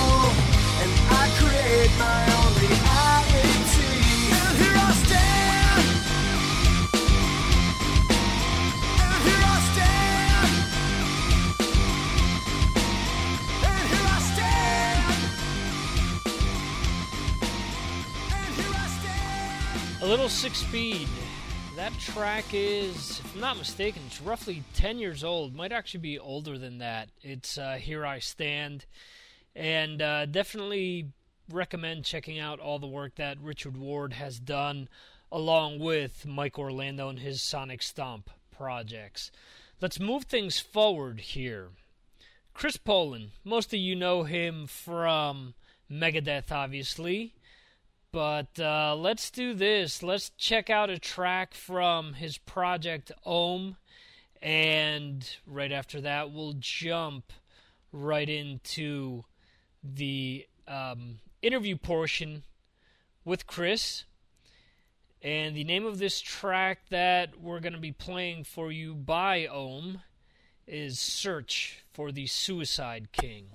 [0.82, 3.96] and I create my own reality.
[4.44, 5.88] And here I stand.
[9.06, 10.52] And here I stand.
[13.70, 14.08] And here
[18.76, 20.02] I stand.
[20.02, 21.08] A little Sick Speed.
[21.88, 25.56] That track is, if I'm not mistaken, it's roughly 10 years old.
[25.56, 27.08] Might actually be older than that.
[27.22, 28.86] It's uh, Here I Stand.
[29.56, 31.14] And uh, definitely
[31.50, 34.90] recommend checking out all the work that Richard Ward has done
[35.32, 39.32] along with Mike Orlando and his Sonic Stomp projects.
[39.80, 41.70] Let's move things forward here.
[42.54, 45.54] Chris Poland, most of you know him from
[45.90, 47.34] Megadeth, obviously
[48.18, 50.02] but uh, let's do this.
[50.02, 53.78] Let's check out a track from his project Ohm,
[54.42, 57.32] and right after that, we'll jump
[57.92, 59.24] right into
[59.84, 62.42] the um, interview portion
[63.24, 64.06] with Chris.
[65.22, 69.46] And the name of this track that we're going to be playing for you by
[69.46, 70.02] Ohm
[70.66, 73.50] is Search for the Suicide King.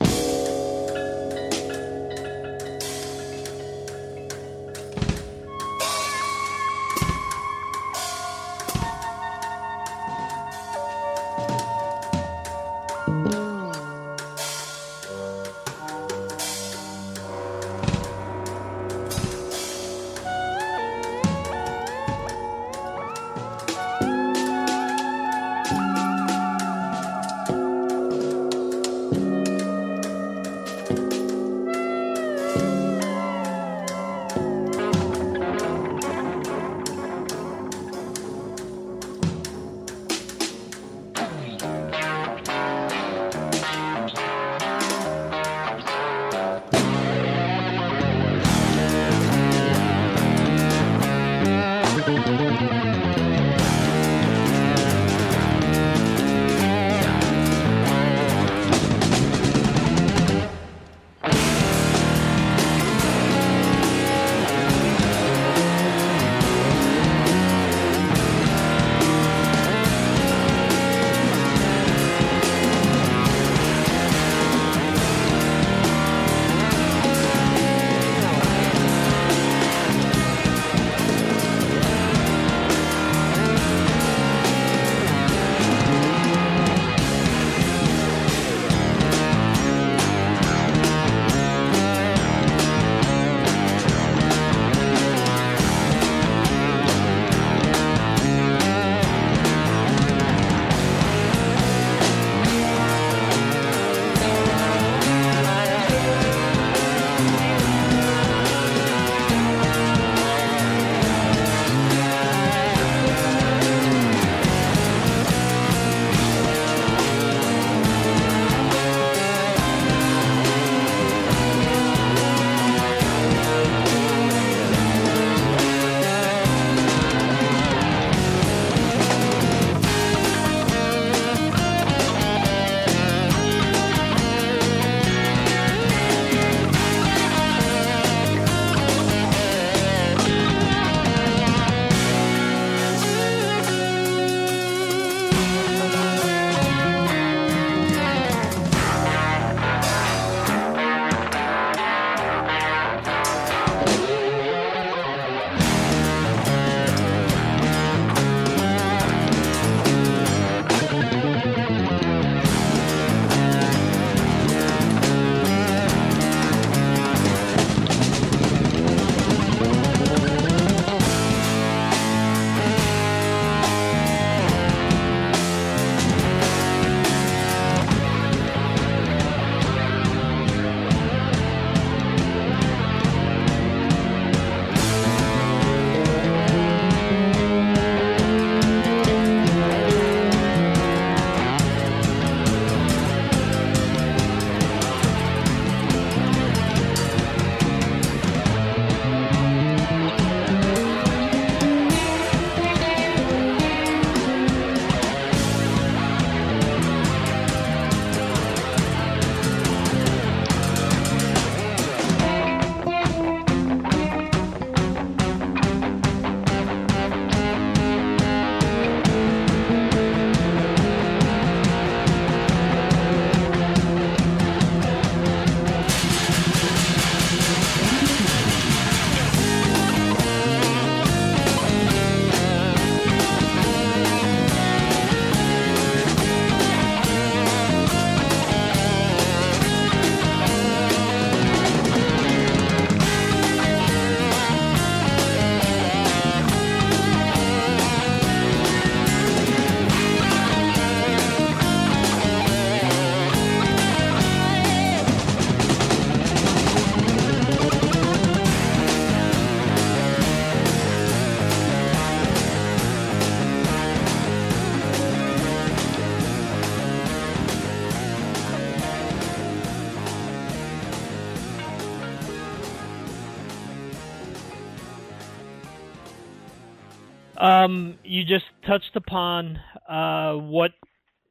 [277.63, 279.59] Um, you just touched upon
[279.89, 280.73] uh, what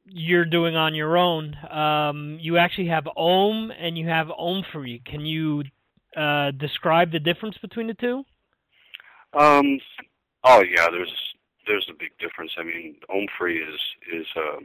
[0.04, 1.56] you're doing on your own.
[1.70, 5.04] Um, you actually have Ohm and you have Ohmphrey.
[5.04, 5.64] Can you
[6.16, 8.24] uh, describe the difference between the two?
[9.38, 9.78] Um,
[10.44, 11.12] oh yeah, there's
[11.66, 12.52] there's a big difference.
[12.58, 13.80] I mean, Ohm Free is
[14.12, 14.64] is um,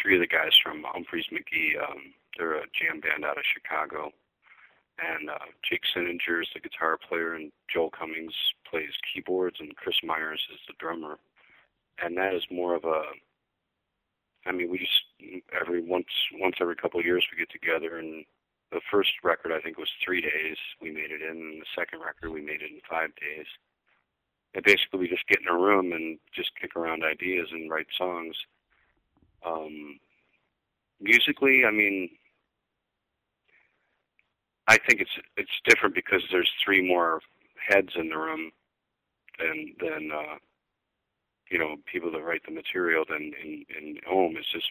[0.00, 1.80] three of the guys from Umphrey's McGee.
[1.82, 4.12] Um, they're a jam band out of Chicago,
[4.98, 5.38] and uh,
[5.68, 8.34] Jake Cinninger is the guitar player, and Joel Cummings
[8.68, 11.18] plays keyboards, and Kris Myers is the drummer.
[12.02, 13.02] And that is more of a
[14.46, 18.24] I mean, we just every once once every couple of years we get together, and
[18.70, 22.00] the first record I think was three days we made it in, and the second
[22.00, 23.46] record we made it in five days.
[24.54, 27.88] And basically, we just get in a room and just kick around ideas and write
[27.98, 28.36] songs.
[29.44, 29.98] Um,
[31.00, 32.08] musically, I mean,
[34.68, 37.20] I think it's it's different because there's three more
[37.68, 38.50] heads in the room
[39.38, 40.36] than than uh,
[41.50, 44.66] you know, people that write the material, then in, in Ohm it's just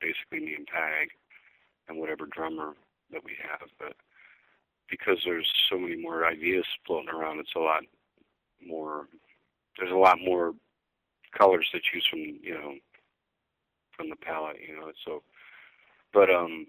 [0.00, 1.10] basically me and Pag
[1.88, 2.74] and whatever drummer
[3.12, 3.68] that we have.
[3.78, 3.94] But
[4.88, 7.82] because there's so many more ideas floating around, it's a lot
[8.66, 9.06] more.
[9.78, 10.54] There's a lot more
[11.36, 12.74] colors to choose from, you know,
[13.96, 14.90] from the palette, you know.
[15.04, 15.22] So,
[16.12, 16.66] but um,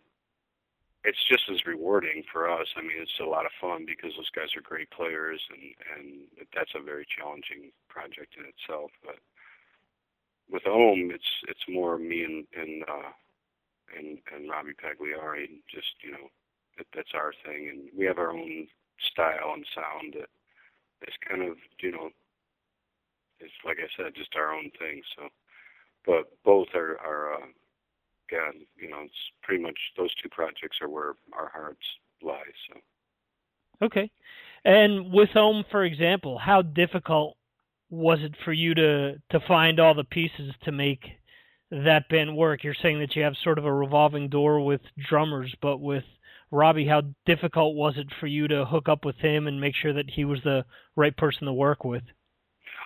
[1.03, 2.67] it's just as rewarding for us.
[2.75, 5.63] I mean, it's a lot of fun because those guys are great players, and
[5.95, 6.07] and
[6.53, 8.91] that's a very challenging project in itself.
[9.03, 9.15] But
[10.51, 13.11] with Ohm, it's it's more me and and uh,
[13.97, 15.47] and and Robbie Pagliari.
[15.71, 16.27] Just you know,
[16.77, 18.67] that, that's our thing, and we have our own
[18.99, 20.29] style and sound that
[21.07, 22.09] is kind of you know,
[23.39, 25.01] it's like I said, just our own thing.
[25.15, 25.29] So,
[26.05, 27.35] but both are are.
[27.35, 27.47] Uh,
[28.31, 29.13] yeah, you know, it's
[29.43, 31.85] pretty much those two projects are where our hearts
[32.21, 32.41] lie.
[32.67, 32.79] So.
[33.85, 34.11] Okay.
[34.65, 37.37] And with Ohm, for example, how difficult
[37.89, 41.05] was it for you to to find all the pieces to make
[41.71, 42.63] that band work?
[42.63, 46.03] You're saying that you have sort of a revolving door with drummers, but with
[46.51, 49.93] Robbie, how difficult was it for you to hook up with him and make sure
[49.93, 50.65] that he was the
[50.95, 52.03] right person to work with?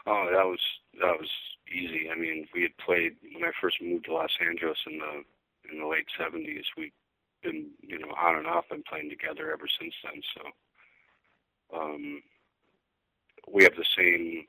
[0.06, 0.60] Oh, that was
[1.00, 1.30] that was
[1.74, 2.10] easy.
[2.12, 5.24] I mean, we had played when I first moved to Los Angeles in the
[5.72, 6.64] in the late '70s.
[6.78, 6.94] We'd
[7.42, 10.22] been, you know, on and off and playing together ever since then.
[10.36, 12.22] So um,
[13.52, 14.46] we have the same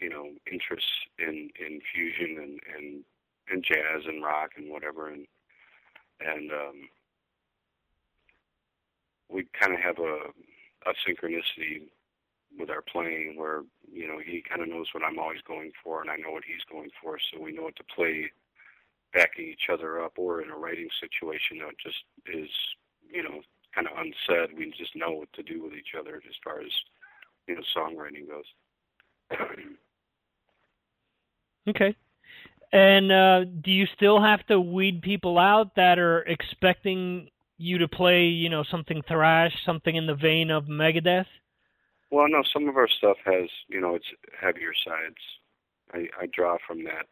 [0.00, 3.04] you know interests in in fusion and and
[3.48, 5.26] and jazz and rock and whatever and
[6.20, 6.88] and um
[9.30, 10.18] we kind of have a
[10.86, 11.88] a synchronicity
[12.58, 16.00] with our playing where you know he kind of knows what I'm always going for
[16.00, 18.30] and I know what he's going for so we know what to play
[19.12, 22.50] backing each other up or in a writing situation that just is
[23.10, 23.40] you know
[23.74, 26.70] kind of unsaid we just know what to do with each other as far as
[27.48, 28.44] you know songwriting goes
[31.68, 31.96] Okay.
[32.72, 37.88] And uh, do you still have to weed people out that are expecting you to
[37.88, 41.26] play, you know, something thrash, something in the vein of Megadeth?
[42.14, 42.44] Well, no.
[42.44, 44.06] Some of our stuff has, you know, it's
[44.40, 45.18] heavier sides.
[45.92, 47.06] I, I draw from that,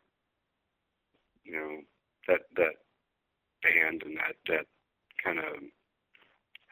[1.42, 1.80] you know,
[2.28, 2.74] that that
[3.64, 4.66] band and that that
[5.18, 5.58] kind of,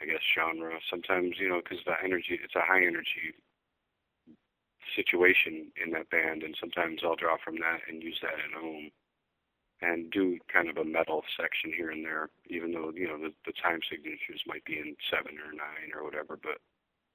[0.01, 0.79] I guess, genre.
[0.89, 3.35] Sometimes, you know, because the energy, it's a high energy
[4.95, 8.93] situation in that band, and sometimes I'll draw from that and use that at home,
[9.83, 13.35] and do kind of a metal section here and there, even though you know the,
[13.45, 16.39] the time signatures might be in seven or nine or whatever.
[16.41, 16.59] But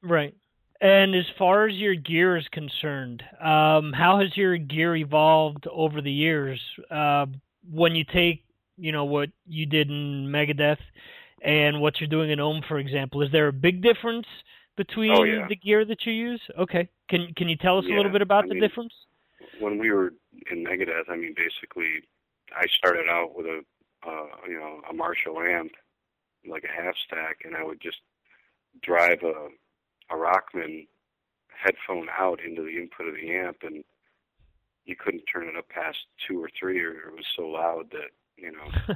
[0.03, 0.35] right.
[0.81, 6.01] And as far as your gear is concerned, um, how has your gear evolved over
[6.01, 6.61] the years?
[6.91, 7.27] Uh,
[7.71, 8.43] when you take,
[8.77, 10.79] you know, what you did in Megadeth
[11.41, 14.27] and what you're doing in Ohm, for example, is there a big difference
[14.75, 15.47] between oh, yeah.
[15.47, 16.41] the gear that you use?
[16.57, 16.89] Okay.
[17.09, 18.93] Can can you tell us yeah, a little bit about I the mean, difference?
[19.59, 20.13] When we were
[20.51, 22.01] in Megadeth, I mean, basically,
[22.55, 23.61] I started out with a
[24.05, 25.71] uh, you know a Marshall amp,
[26.47, 27.99] like a half stack, and I would just
[28.81, 29.49] drive a
[30.09, 30.87] a Rockman
[31.49, 33.83] headphone out into the input of the amp, and
[34.85, 35.97] you couldn't turn it up past
[36.27, 38.95] two or three, or it was so loud that you know.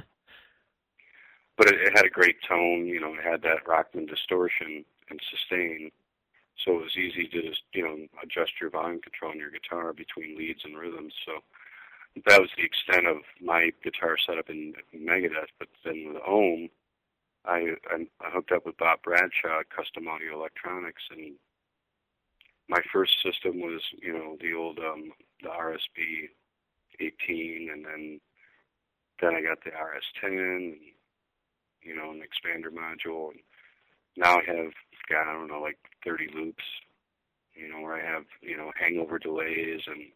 [1.56, 3.14] but it, it had a great tone, you know.
[3.14, 5.90] It had that Rockman distortion and sustain,
[6.64, 9.92] so it was easy to just, you know, adjust your volume control on your guitar
[9.92, 11.14] between leads and rhythms.
[11.24, 11.40] So
[12.26, 15.52] that was the extent of my guitar setup in Megadeth.
[15.58, 16.68] But then with Ohm,
[17.44, 21.34] I, I, hooked up with Bob Bradshaw, Custom Audio Electronics, and
[22.68, 25.12] my first system was, you know, the old um,
[25.42, 26.28] the RSB
[27.00, 28.20] 18, and then
[29.20, 30.76] then I got the RS10, and,
[31.82, 33.30] you know, an expander module.
[33.30, 33.40] And
[34.16, 34.72] now I have
[35.08, 36.64] got I don't know like 30 loops,
[37.54, 40.12] you know, where I have you know hangover delays and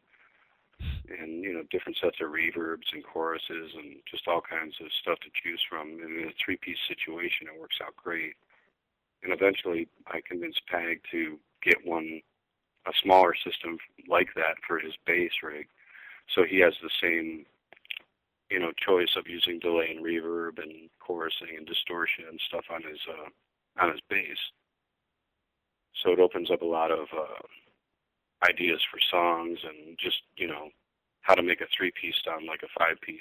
[1.08, 5.18] and you know different sets of reverbs and choruses and just all kinds of stuff
[5.20, 6.00] to choose from.
[6.02, 8.34] And in a three-piece situation, it works out great.
[9.22, 12.20] And eventually, I convinced Pag to get one
[12.86, 13.78] a smaller system
[14.08, 15.66] like that for his bass rig,
[16.34, 17.46] so he has the same
[18.50, 22.82] you know choice of using delay and reverb and chorusing and distortion and stuff on
[22.82, 24.38] his uh, on his bass.
[26.02, 27.42] So it opens up a lot of uh,
[28.42, 30.68] ideas for songs and just you know
[31.22, 33.20] how to make a three piece sound like a five piece.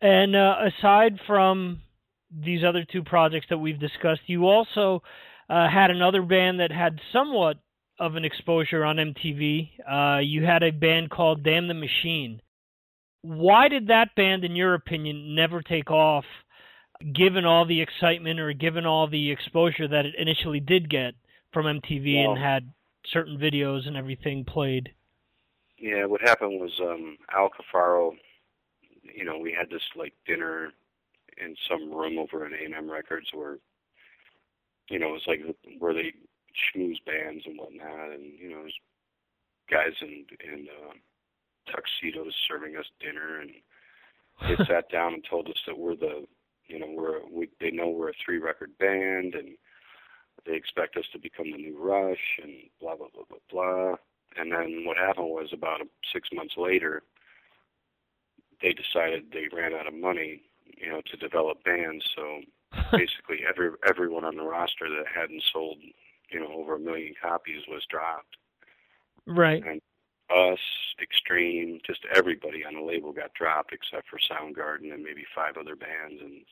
[0.00, 1.80] And uh, aside from
[2.30, 5.02] these other two projects that we've discussed, you also
[5.50, 7.56] uh, had another band that had somewhat
[7.98, 9.70] of an exposure on MTV.
[9.90, 12.40] Uh, you had a band called Damn the Machine.
[13.22, 16.24] Why did that band, in your opinion, never take off,
[17.14, 21.14] given all the excitement or given all the exposure that it initially did get
[21.52, 22.72] from MTV Well- and had
[23.12, 24.90] certain videos and everything played?
[25.78, 28.12] Yeah, what happened was um Al Cafaro,
[29.02, 30.72] you know, we had this like dinner
[31.40, 33.58] in some room over at A&M Records where,
[34.88, 35.40] you know, it was like
[35.78, 36.12] where they
[36.58, 38.74] schmooze bands and whatnot, and you know, was
[39.70, 40.92] guys in in uh,
[41.70, 43.50] tuxedos serving us dinner, and
[44.48, 46.26] they sat down and told us that we're the,
[46.66, 49.56] you know, we're we they know we're a three record band, and
[50.48, 53.96] they expect us to become the new Rush, and blah blah blah blah blah.
[54.36, 55.80] And then what happened was about
[56.12, 57.02] six months later,
[58.62, 60.42] they decided they ran out of money,
[60.76, 62.04] you know, to develop bands.
[62.16, 62.40] So
[62.92, 65.78] basically, every everyone on the roster that hadn't sold,
[66.30, 68.36] you know, over a million copies was dropped.
[69.26, 69.62] Right.
[69.64, 69.80] And
[70.30, 70.58] us,
[71.00, 75.76] Extreme, just everybody on the label got dropped except for Soundgarden and maybe five other
[75.76, 76.42] bands, and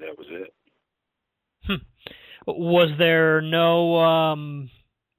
[0.00, 0.54] that was it.
[1.64, 1.74] Hmm.
[2.46, 4.70] Was there no um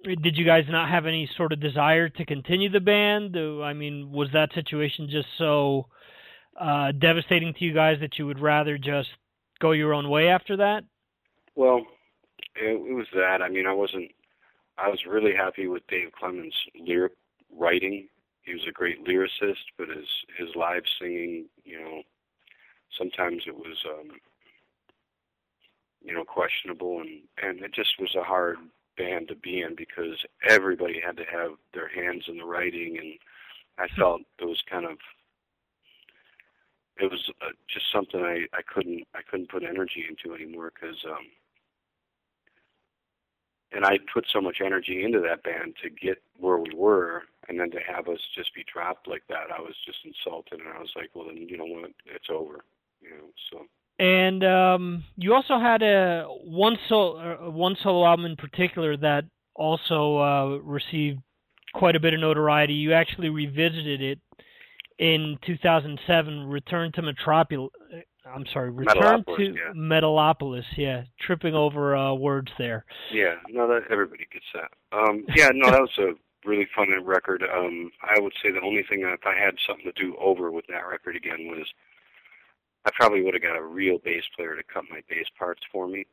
[0.03, 3.35] did you guys not have any sort of desire to continue the band?
[3.35, 5.87] I mean, was that situation just so
[6.59, 9.09] uh devastating to you guys that you would rather just
[9.59, 10.83] go your own way after that?
[11.55, 11.85] Well,
[12.55, 13.41] it, it was that.
[13.41, 14.11] I mean, I wasn't.
[14.77, 17.13] I was really happy with Dave Clemmons' lyric
[17.57, 18.07] writing.
[18.41, 20.07] He was a great lyricist, but his
[20.37, 22.01] his live singing, you know,
[22.97, 24.11] sometimes it was, um,
[26.05, 28.57] you know, questionable, and and it just was a hard
[28.97, 33.13] band to be in because everybody had to have their hands in the writing, and
[33.77, 34.97] I felt it was kind of
[36.97, 41.03] it was uh, just something I I couldn't I couldn't put energy into anymore because
[41.05, 41.27] um
[43.71, 47.59] and I put so much energy into that band to get where we were, and
[47.59, 50.79] then to have us just be dropped like that, I was just insulted, and I
[50.79, 52.63] was like, well, then you know what, it's over,
[53.01, 53.27] you know.
[53.51, 53.65] So
[53.99, 59.25] And um you also had a one solo uh, one solo album in particular that
[59.55, 61.19] also uh received
[61.73, 62.73] quite a bit of notoriety.
[62.73, 64.19] You actually revisited it
[64.97, 67.71] in 2007, Return to Metropolis.
[68.25, 69.73] I'm sorry, Return Metalopolis, to yeah.
[69.75, 70.63] Metalopolis.
[70.77, 72.85] Yeah, tripping over uh, words there.
[73.11, 74.71] yeah, no, that everybody gets that.
[74.97, 76.13] Um, yeah, no, that was a
[76.47, 77.43] really fun record.
[77.43, 80.51] Um, I would say the only thing that if I had something to do over
[80.51, 81.67] with that record again was
[82.85, 85.87] I probably would have got a real bass player to cut my bass parts for
[85.87, 86.05] me.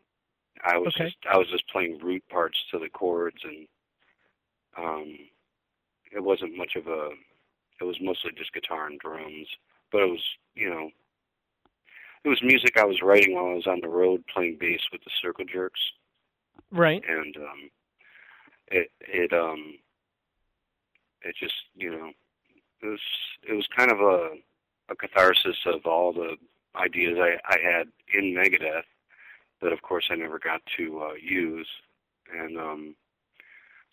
[0.65, 1.05] I was Okay.
[1.05, 3.67] just I was just playing root parts to the chords and
[4.77, 5.19] um
[6.15, 7.11] it wasn't much of a
[7.81, 9.49] it was mostly just guitar and drums.
[9.91, 10.23] But it was
[10.55, 10.91] you know
[12.25, 15.03] it was music I was writing while I was on the road playing bass with
[15.05, 15.81] the circle jerks
[16.71, 17.03] Right.
[17.07, 17.71] and um
[18.69, 19.75] it it um
[21.23, 22.13] it just you know
[22.83, 23.01] it was
[23.49, 24.37] it was kind of a
[24.89, 26.37] a catharsis of all the
[26.77, 28.85] ideas I I had in Megadeth
[29.61, 31.69] that of course I never got to uh use
[32.35, 32.95] and um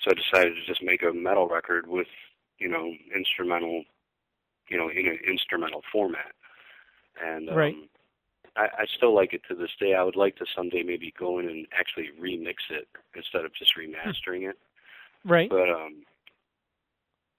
[0.01, 2.07] so I decided to just make a metal record with
[2.57, 3.83] you know instrumental
[4.69, 6.33] you know in an instrumental format
[7.23, 7.75] and um Right.
[8.55, 9.93] I, I still like it to this day.
[9.93, 13.73] I would like to someday maybe go in and actually remix it instead of just
[13.77, 14.57] remastering it.
[15.23, 15.49] Right.
[15.49, 16.03] But um,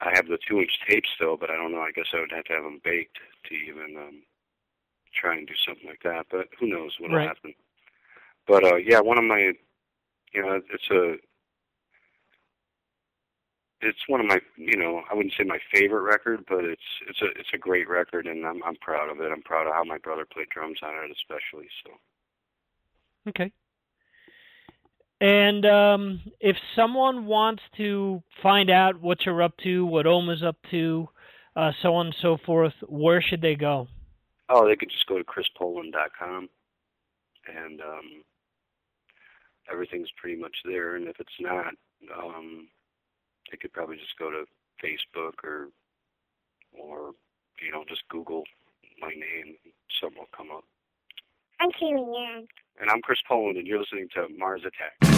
[0.00, 1.80] I have the two-inch tapes still, but I don't know.
[1.80, 3.18] I guess I would have to have them baked
[3.48, 4.22] to even um,
[5.14, 6.26] try and do something like that.
[6.30, 7.28] But who knows what'll Right.
[7.28, 7.54] happen?
[8.46, 9.52] But uh, yeah, one of my,
[10.32, 11.14] you know, it's a,
[13.82, 17.22] it's one of my, you know, I wouldn't say my favorite record, but it's it's
[17.22, 19.32] a it's a great record, and I'm I'm proud of it.
[19.32, 21.68] I'm proud of how my brother played drums on it, especially.
[21.84, 21.92] So.
[23.28, 23.52] Okay.
[25.20, 30.56] And um, if someone wants to find out what you're up to, what Ohm's up
[30.70, 31.08] to,
[31.56, 33.86] uh, so on and so forth, where should they go?
[34.52, 36.48] Oh, they could just go to chrispoland.com
[37.46, 38.24] and um,
[39.70, 40.96] everything's pretty much there.
[40.96, 41.72] And if it's not,
[42.16, 42.68] um,
[43.50, 44.44] they could probably just go to
[44.84, 45.68] Facebook or
[46.72, 47.12] or
[47.64, 48.44] you know just Google
[49.00, 49.56] my name.
[50.00, 50.64] Something will come up.
[51.60, 52.46] I'm feeling young.
[52.80, 55.09] And I'm Chris Poland, and you're listening to Mars Attack.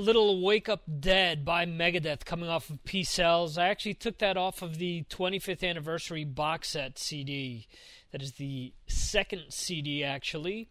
[0.00, 3.58] Little Wake Up Dead by Megadeth coming off of Peace Sells.
[3.58, 7.68] I actually took that off of the 25th anniversary box set CD.
[8.10, 10.70] That is the second CD, actually.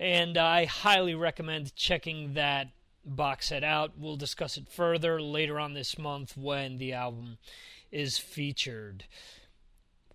[0.00, 2.68] And I highly recommend checking that
[3.04, 3.98] box set out.
[3.98, 7.36] We'll discuss it further later on this month when the album
[7.92, 9.04] is featured.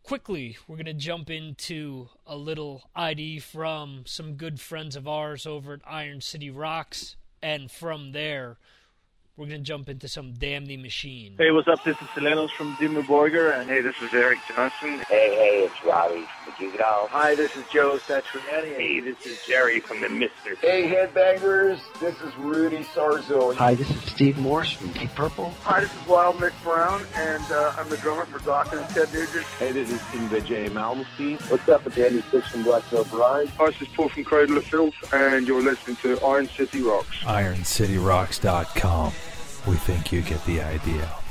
[0.01, 5.45] Quickly, we're going to jump into a little ID from some good friends of ours
[5.45, 7.15] over at Iron City Rocks
[7.45, 8.57] and from there,
[9.38, 11.36] we're going to jump into some Damn the Machine.
[11.38, 11.84] Hey, what's up?
[11.84, 14.99] This is Silenoz from Dimmu Borgir, and hey, this is Eric Johnson.
[15.10, 17.07] Hey, hey, it's Robbie from Juvenile.
[17.12, 18.76] Hi, this is Joe Satriani.
[18.78, 20.56] Hey, this is Jerry from the Mister.
[20.62, 23.53] Hey, headbangers, this is Rudy Sarzo.
[23.56, 25.53] Hi, this is Steve Morse from Deep Purple.
[25.64, 29.12] Hi, this is Wild Mick Brown, and uh, I'm the drummer for Dokken and Ted
[29.14, 29.45] Nugent.
[29.60, 30.70] Hey, this is Yngwie J.
[30.70, 31.41] Malmsteen.
[31.52, 33.49] What's up, it's Andy Fish from Black Veil Bride.
[33.49, 37.18] Hi, this is Paul from Cradle of Filth, and you're listening to Iron City Rocks.
[37.24, 39.12] IronCityRocks.com.
[39.67, 41.24] We think you get the idea.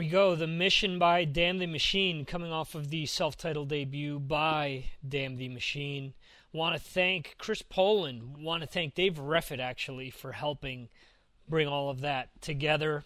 [0.00, 0.34] We go.
[0.34, 5.36] The Mission by Damn the Machine coming off of the self titled debut by Damn
[5.36, 6.14] the Machine.
[6.54, 8.38] Want to thank Chris Poland.
[8.38, 10.88] Want to thank Dave Reffett actually for helping
[11.46, 13.04] bring all of that together.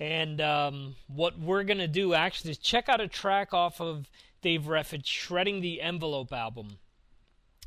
[0.00, 4.10] And um, what we're going to do actually is check out a track off of
[4.40, 6.78] Dave Reffett's Shredding the Envelope album.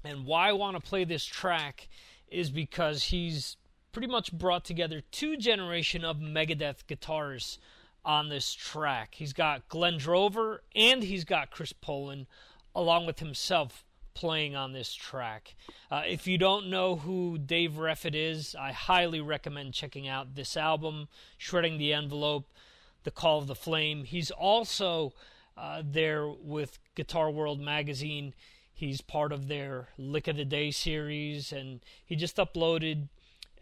[0.04, 1.88] And why I want to play this track
[2.28, 3.56] is because he's
[3.94, 7.58] pretty much brought together two generation of Megadeth guitarists
[8.06, 9.16] on this track.
[9.16, 12.28] He's got Glenn Drover and he's got Chris Poland
[12.76, 13.84] along with himself
[14.14, 15.56] playing on this track.
[15.92, 20.56] Uh, if you don't know who Dave Reffett is, I highly recommend checking out this
[20.56, 21.08] album,
[21.38, 22.48] Shredding the Envelope,
[23.04, 24.06] The Call of the Flame.
[24.06, 25.14] He's also
[25.58, 28.34] uh, there with Guitar World magazine.
[28.74, 33.10] He's part of their Lick of the Day series, and he just uploaded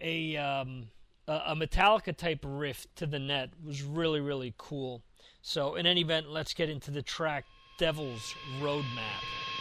[0.01, 0.87] a um,
[1.27, 3.51] a a Metallica type riff to the net.
[3.63, 5.03] Was really really cool.
[5.41, 7.45] So in any event, let's get into the track
[7.77, 9.52] Devil's Roadmap.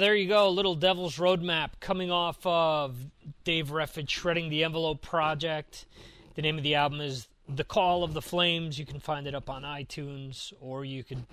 [0.00, 2.96] there you go, little Devil's Roadmap coming off of
[3.44, 5.84] Dave Reffett Shredding the Envelope Project.
[6.36, 8.78] The name of the album is The Call of the Flames.
[8.78, 11.26] You can find it up on iTunes, or you can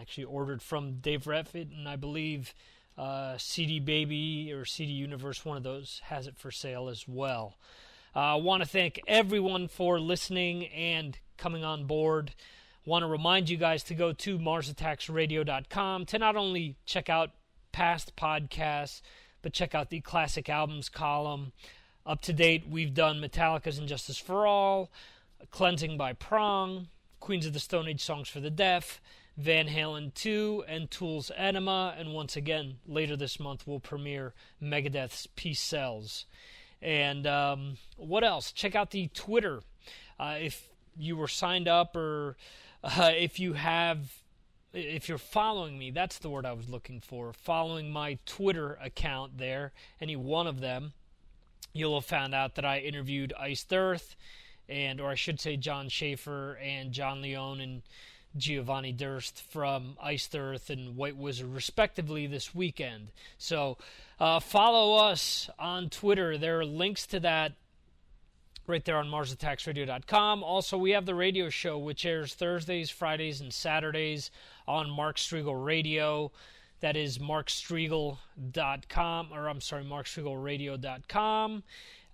[0.00, 2.54] actually order it from Dave Reffett, and I believe
[2.96, 7.56] uh, CD Baby or CD Universe, one of those, has it for sale as well.
[8.14, 12.34] Uh, I want to thank everyone for listening and coming on board.
[12.84, 17.30] Want to remind you guys to go to MarsAttacksRadio.com to not only check out
[17.72, 19.00] past podcasts,
[19.42, 21.52] but check out the classic albums column.
[22.04, 24.90] Up to date, we've done Metallica's ...And Justice for All,
[25.50, 26.88] Cleansing by Prong,
[27.20, 29.00] Queens of the Stone Age Songs for the Deaf,
[29.36, 31.98] Van Halen 2, and Tool's Ænima.
[31.98, 36.26] And once again, later this month, we'll premiere Megadeth's Peace Sells.
[36.80, 38.50] And um, what else?
[38.50, 39.62] Check out the Twitter.
[40.18, 42.36] Uh, if you were signed up or
[42.84, 44.21] uh, if you have
[44.72, 47.32] if you're following me, that's the word I was looking for.
[47.32, 50.92] Following my Twitter account there, any one of them,
[51.72, 54.16] you'll have found out that I interviewed Iced Earth,
[54.68, 57.82] and or I should say Jon Schaffer and Jon Leon and
[58.36, 63.08] Giovanni Durst from Iced Earth and White Wizzard, respectively, this weekend.
[63.36, 63.76] So
[64.18, 66.38] uh, follow us on Twitter.
[66.38, 67.52] There are links to that
[68.66, 70.42] right there on MarsAttacksRadio.com.
[70.42, 74.30] Also, we have the radio show, which airs Thursdays, Fridays, and Saturdays
[74.66, 76.32] on Mark Strigl Radio.
[76.80, 81.62] That is markstriegel.com, or I'm sorry, markstriglradio.com.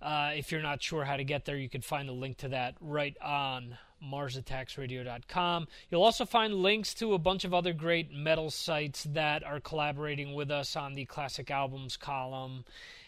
[0.01, 2.49] Uh, if you're not sure how to get there, you can find the link to
[2.49, 5.67] that right on MarsAttacksRadio.com.
[5.89, 10.33] You'll also find links to a bunch of other great metal sites that are collaborating
[10.33, 12.65] with us on the Classic Albums column.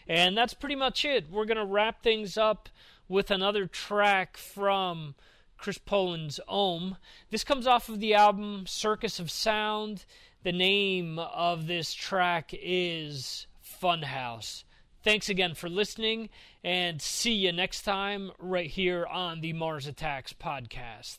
[0.08, 1.30] And that's pretty much it.
[1.30, 2.68] We're going to wrap things up
[3.12, 5.14] with another track from
[5.58, 6.96] Chris Poland's Ohm.
[7.30, 10.06] This comes off of the album Circus of Sound.
[10.44, 14.64] The name of this track is Funhouse.
[15.04, 16.30] Thanks again for listening,
[16.64, 21.18] and see you next time right here on the Mars Attacks podcast.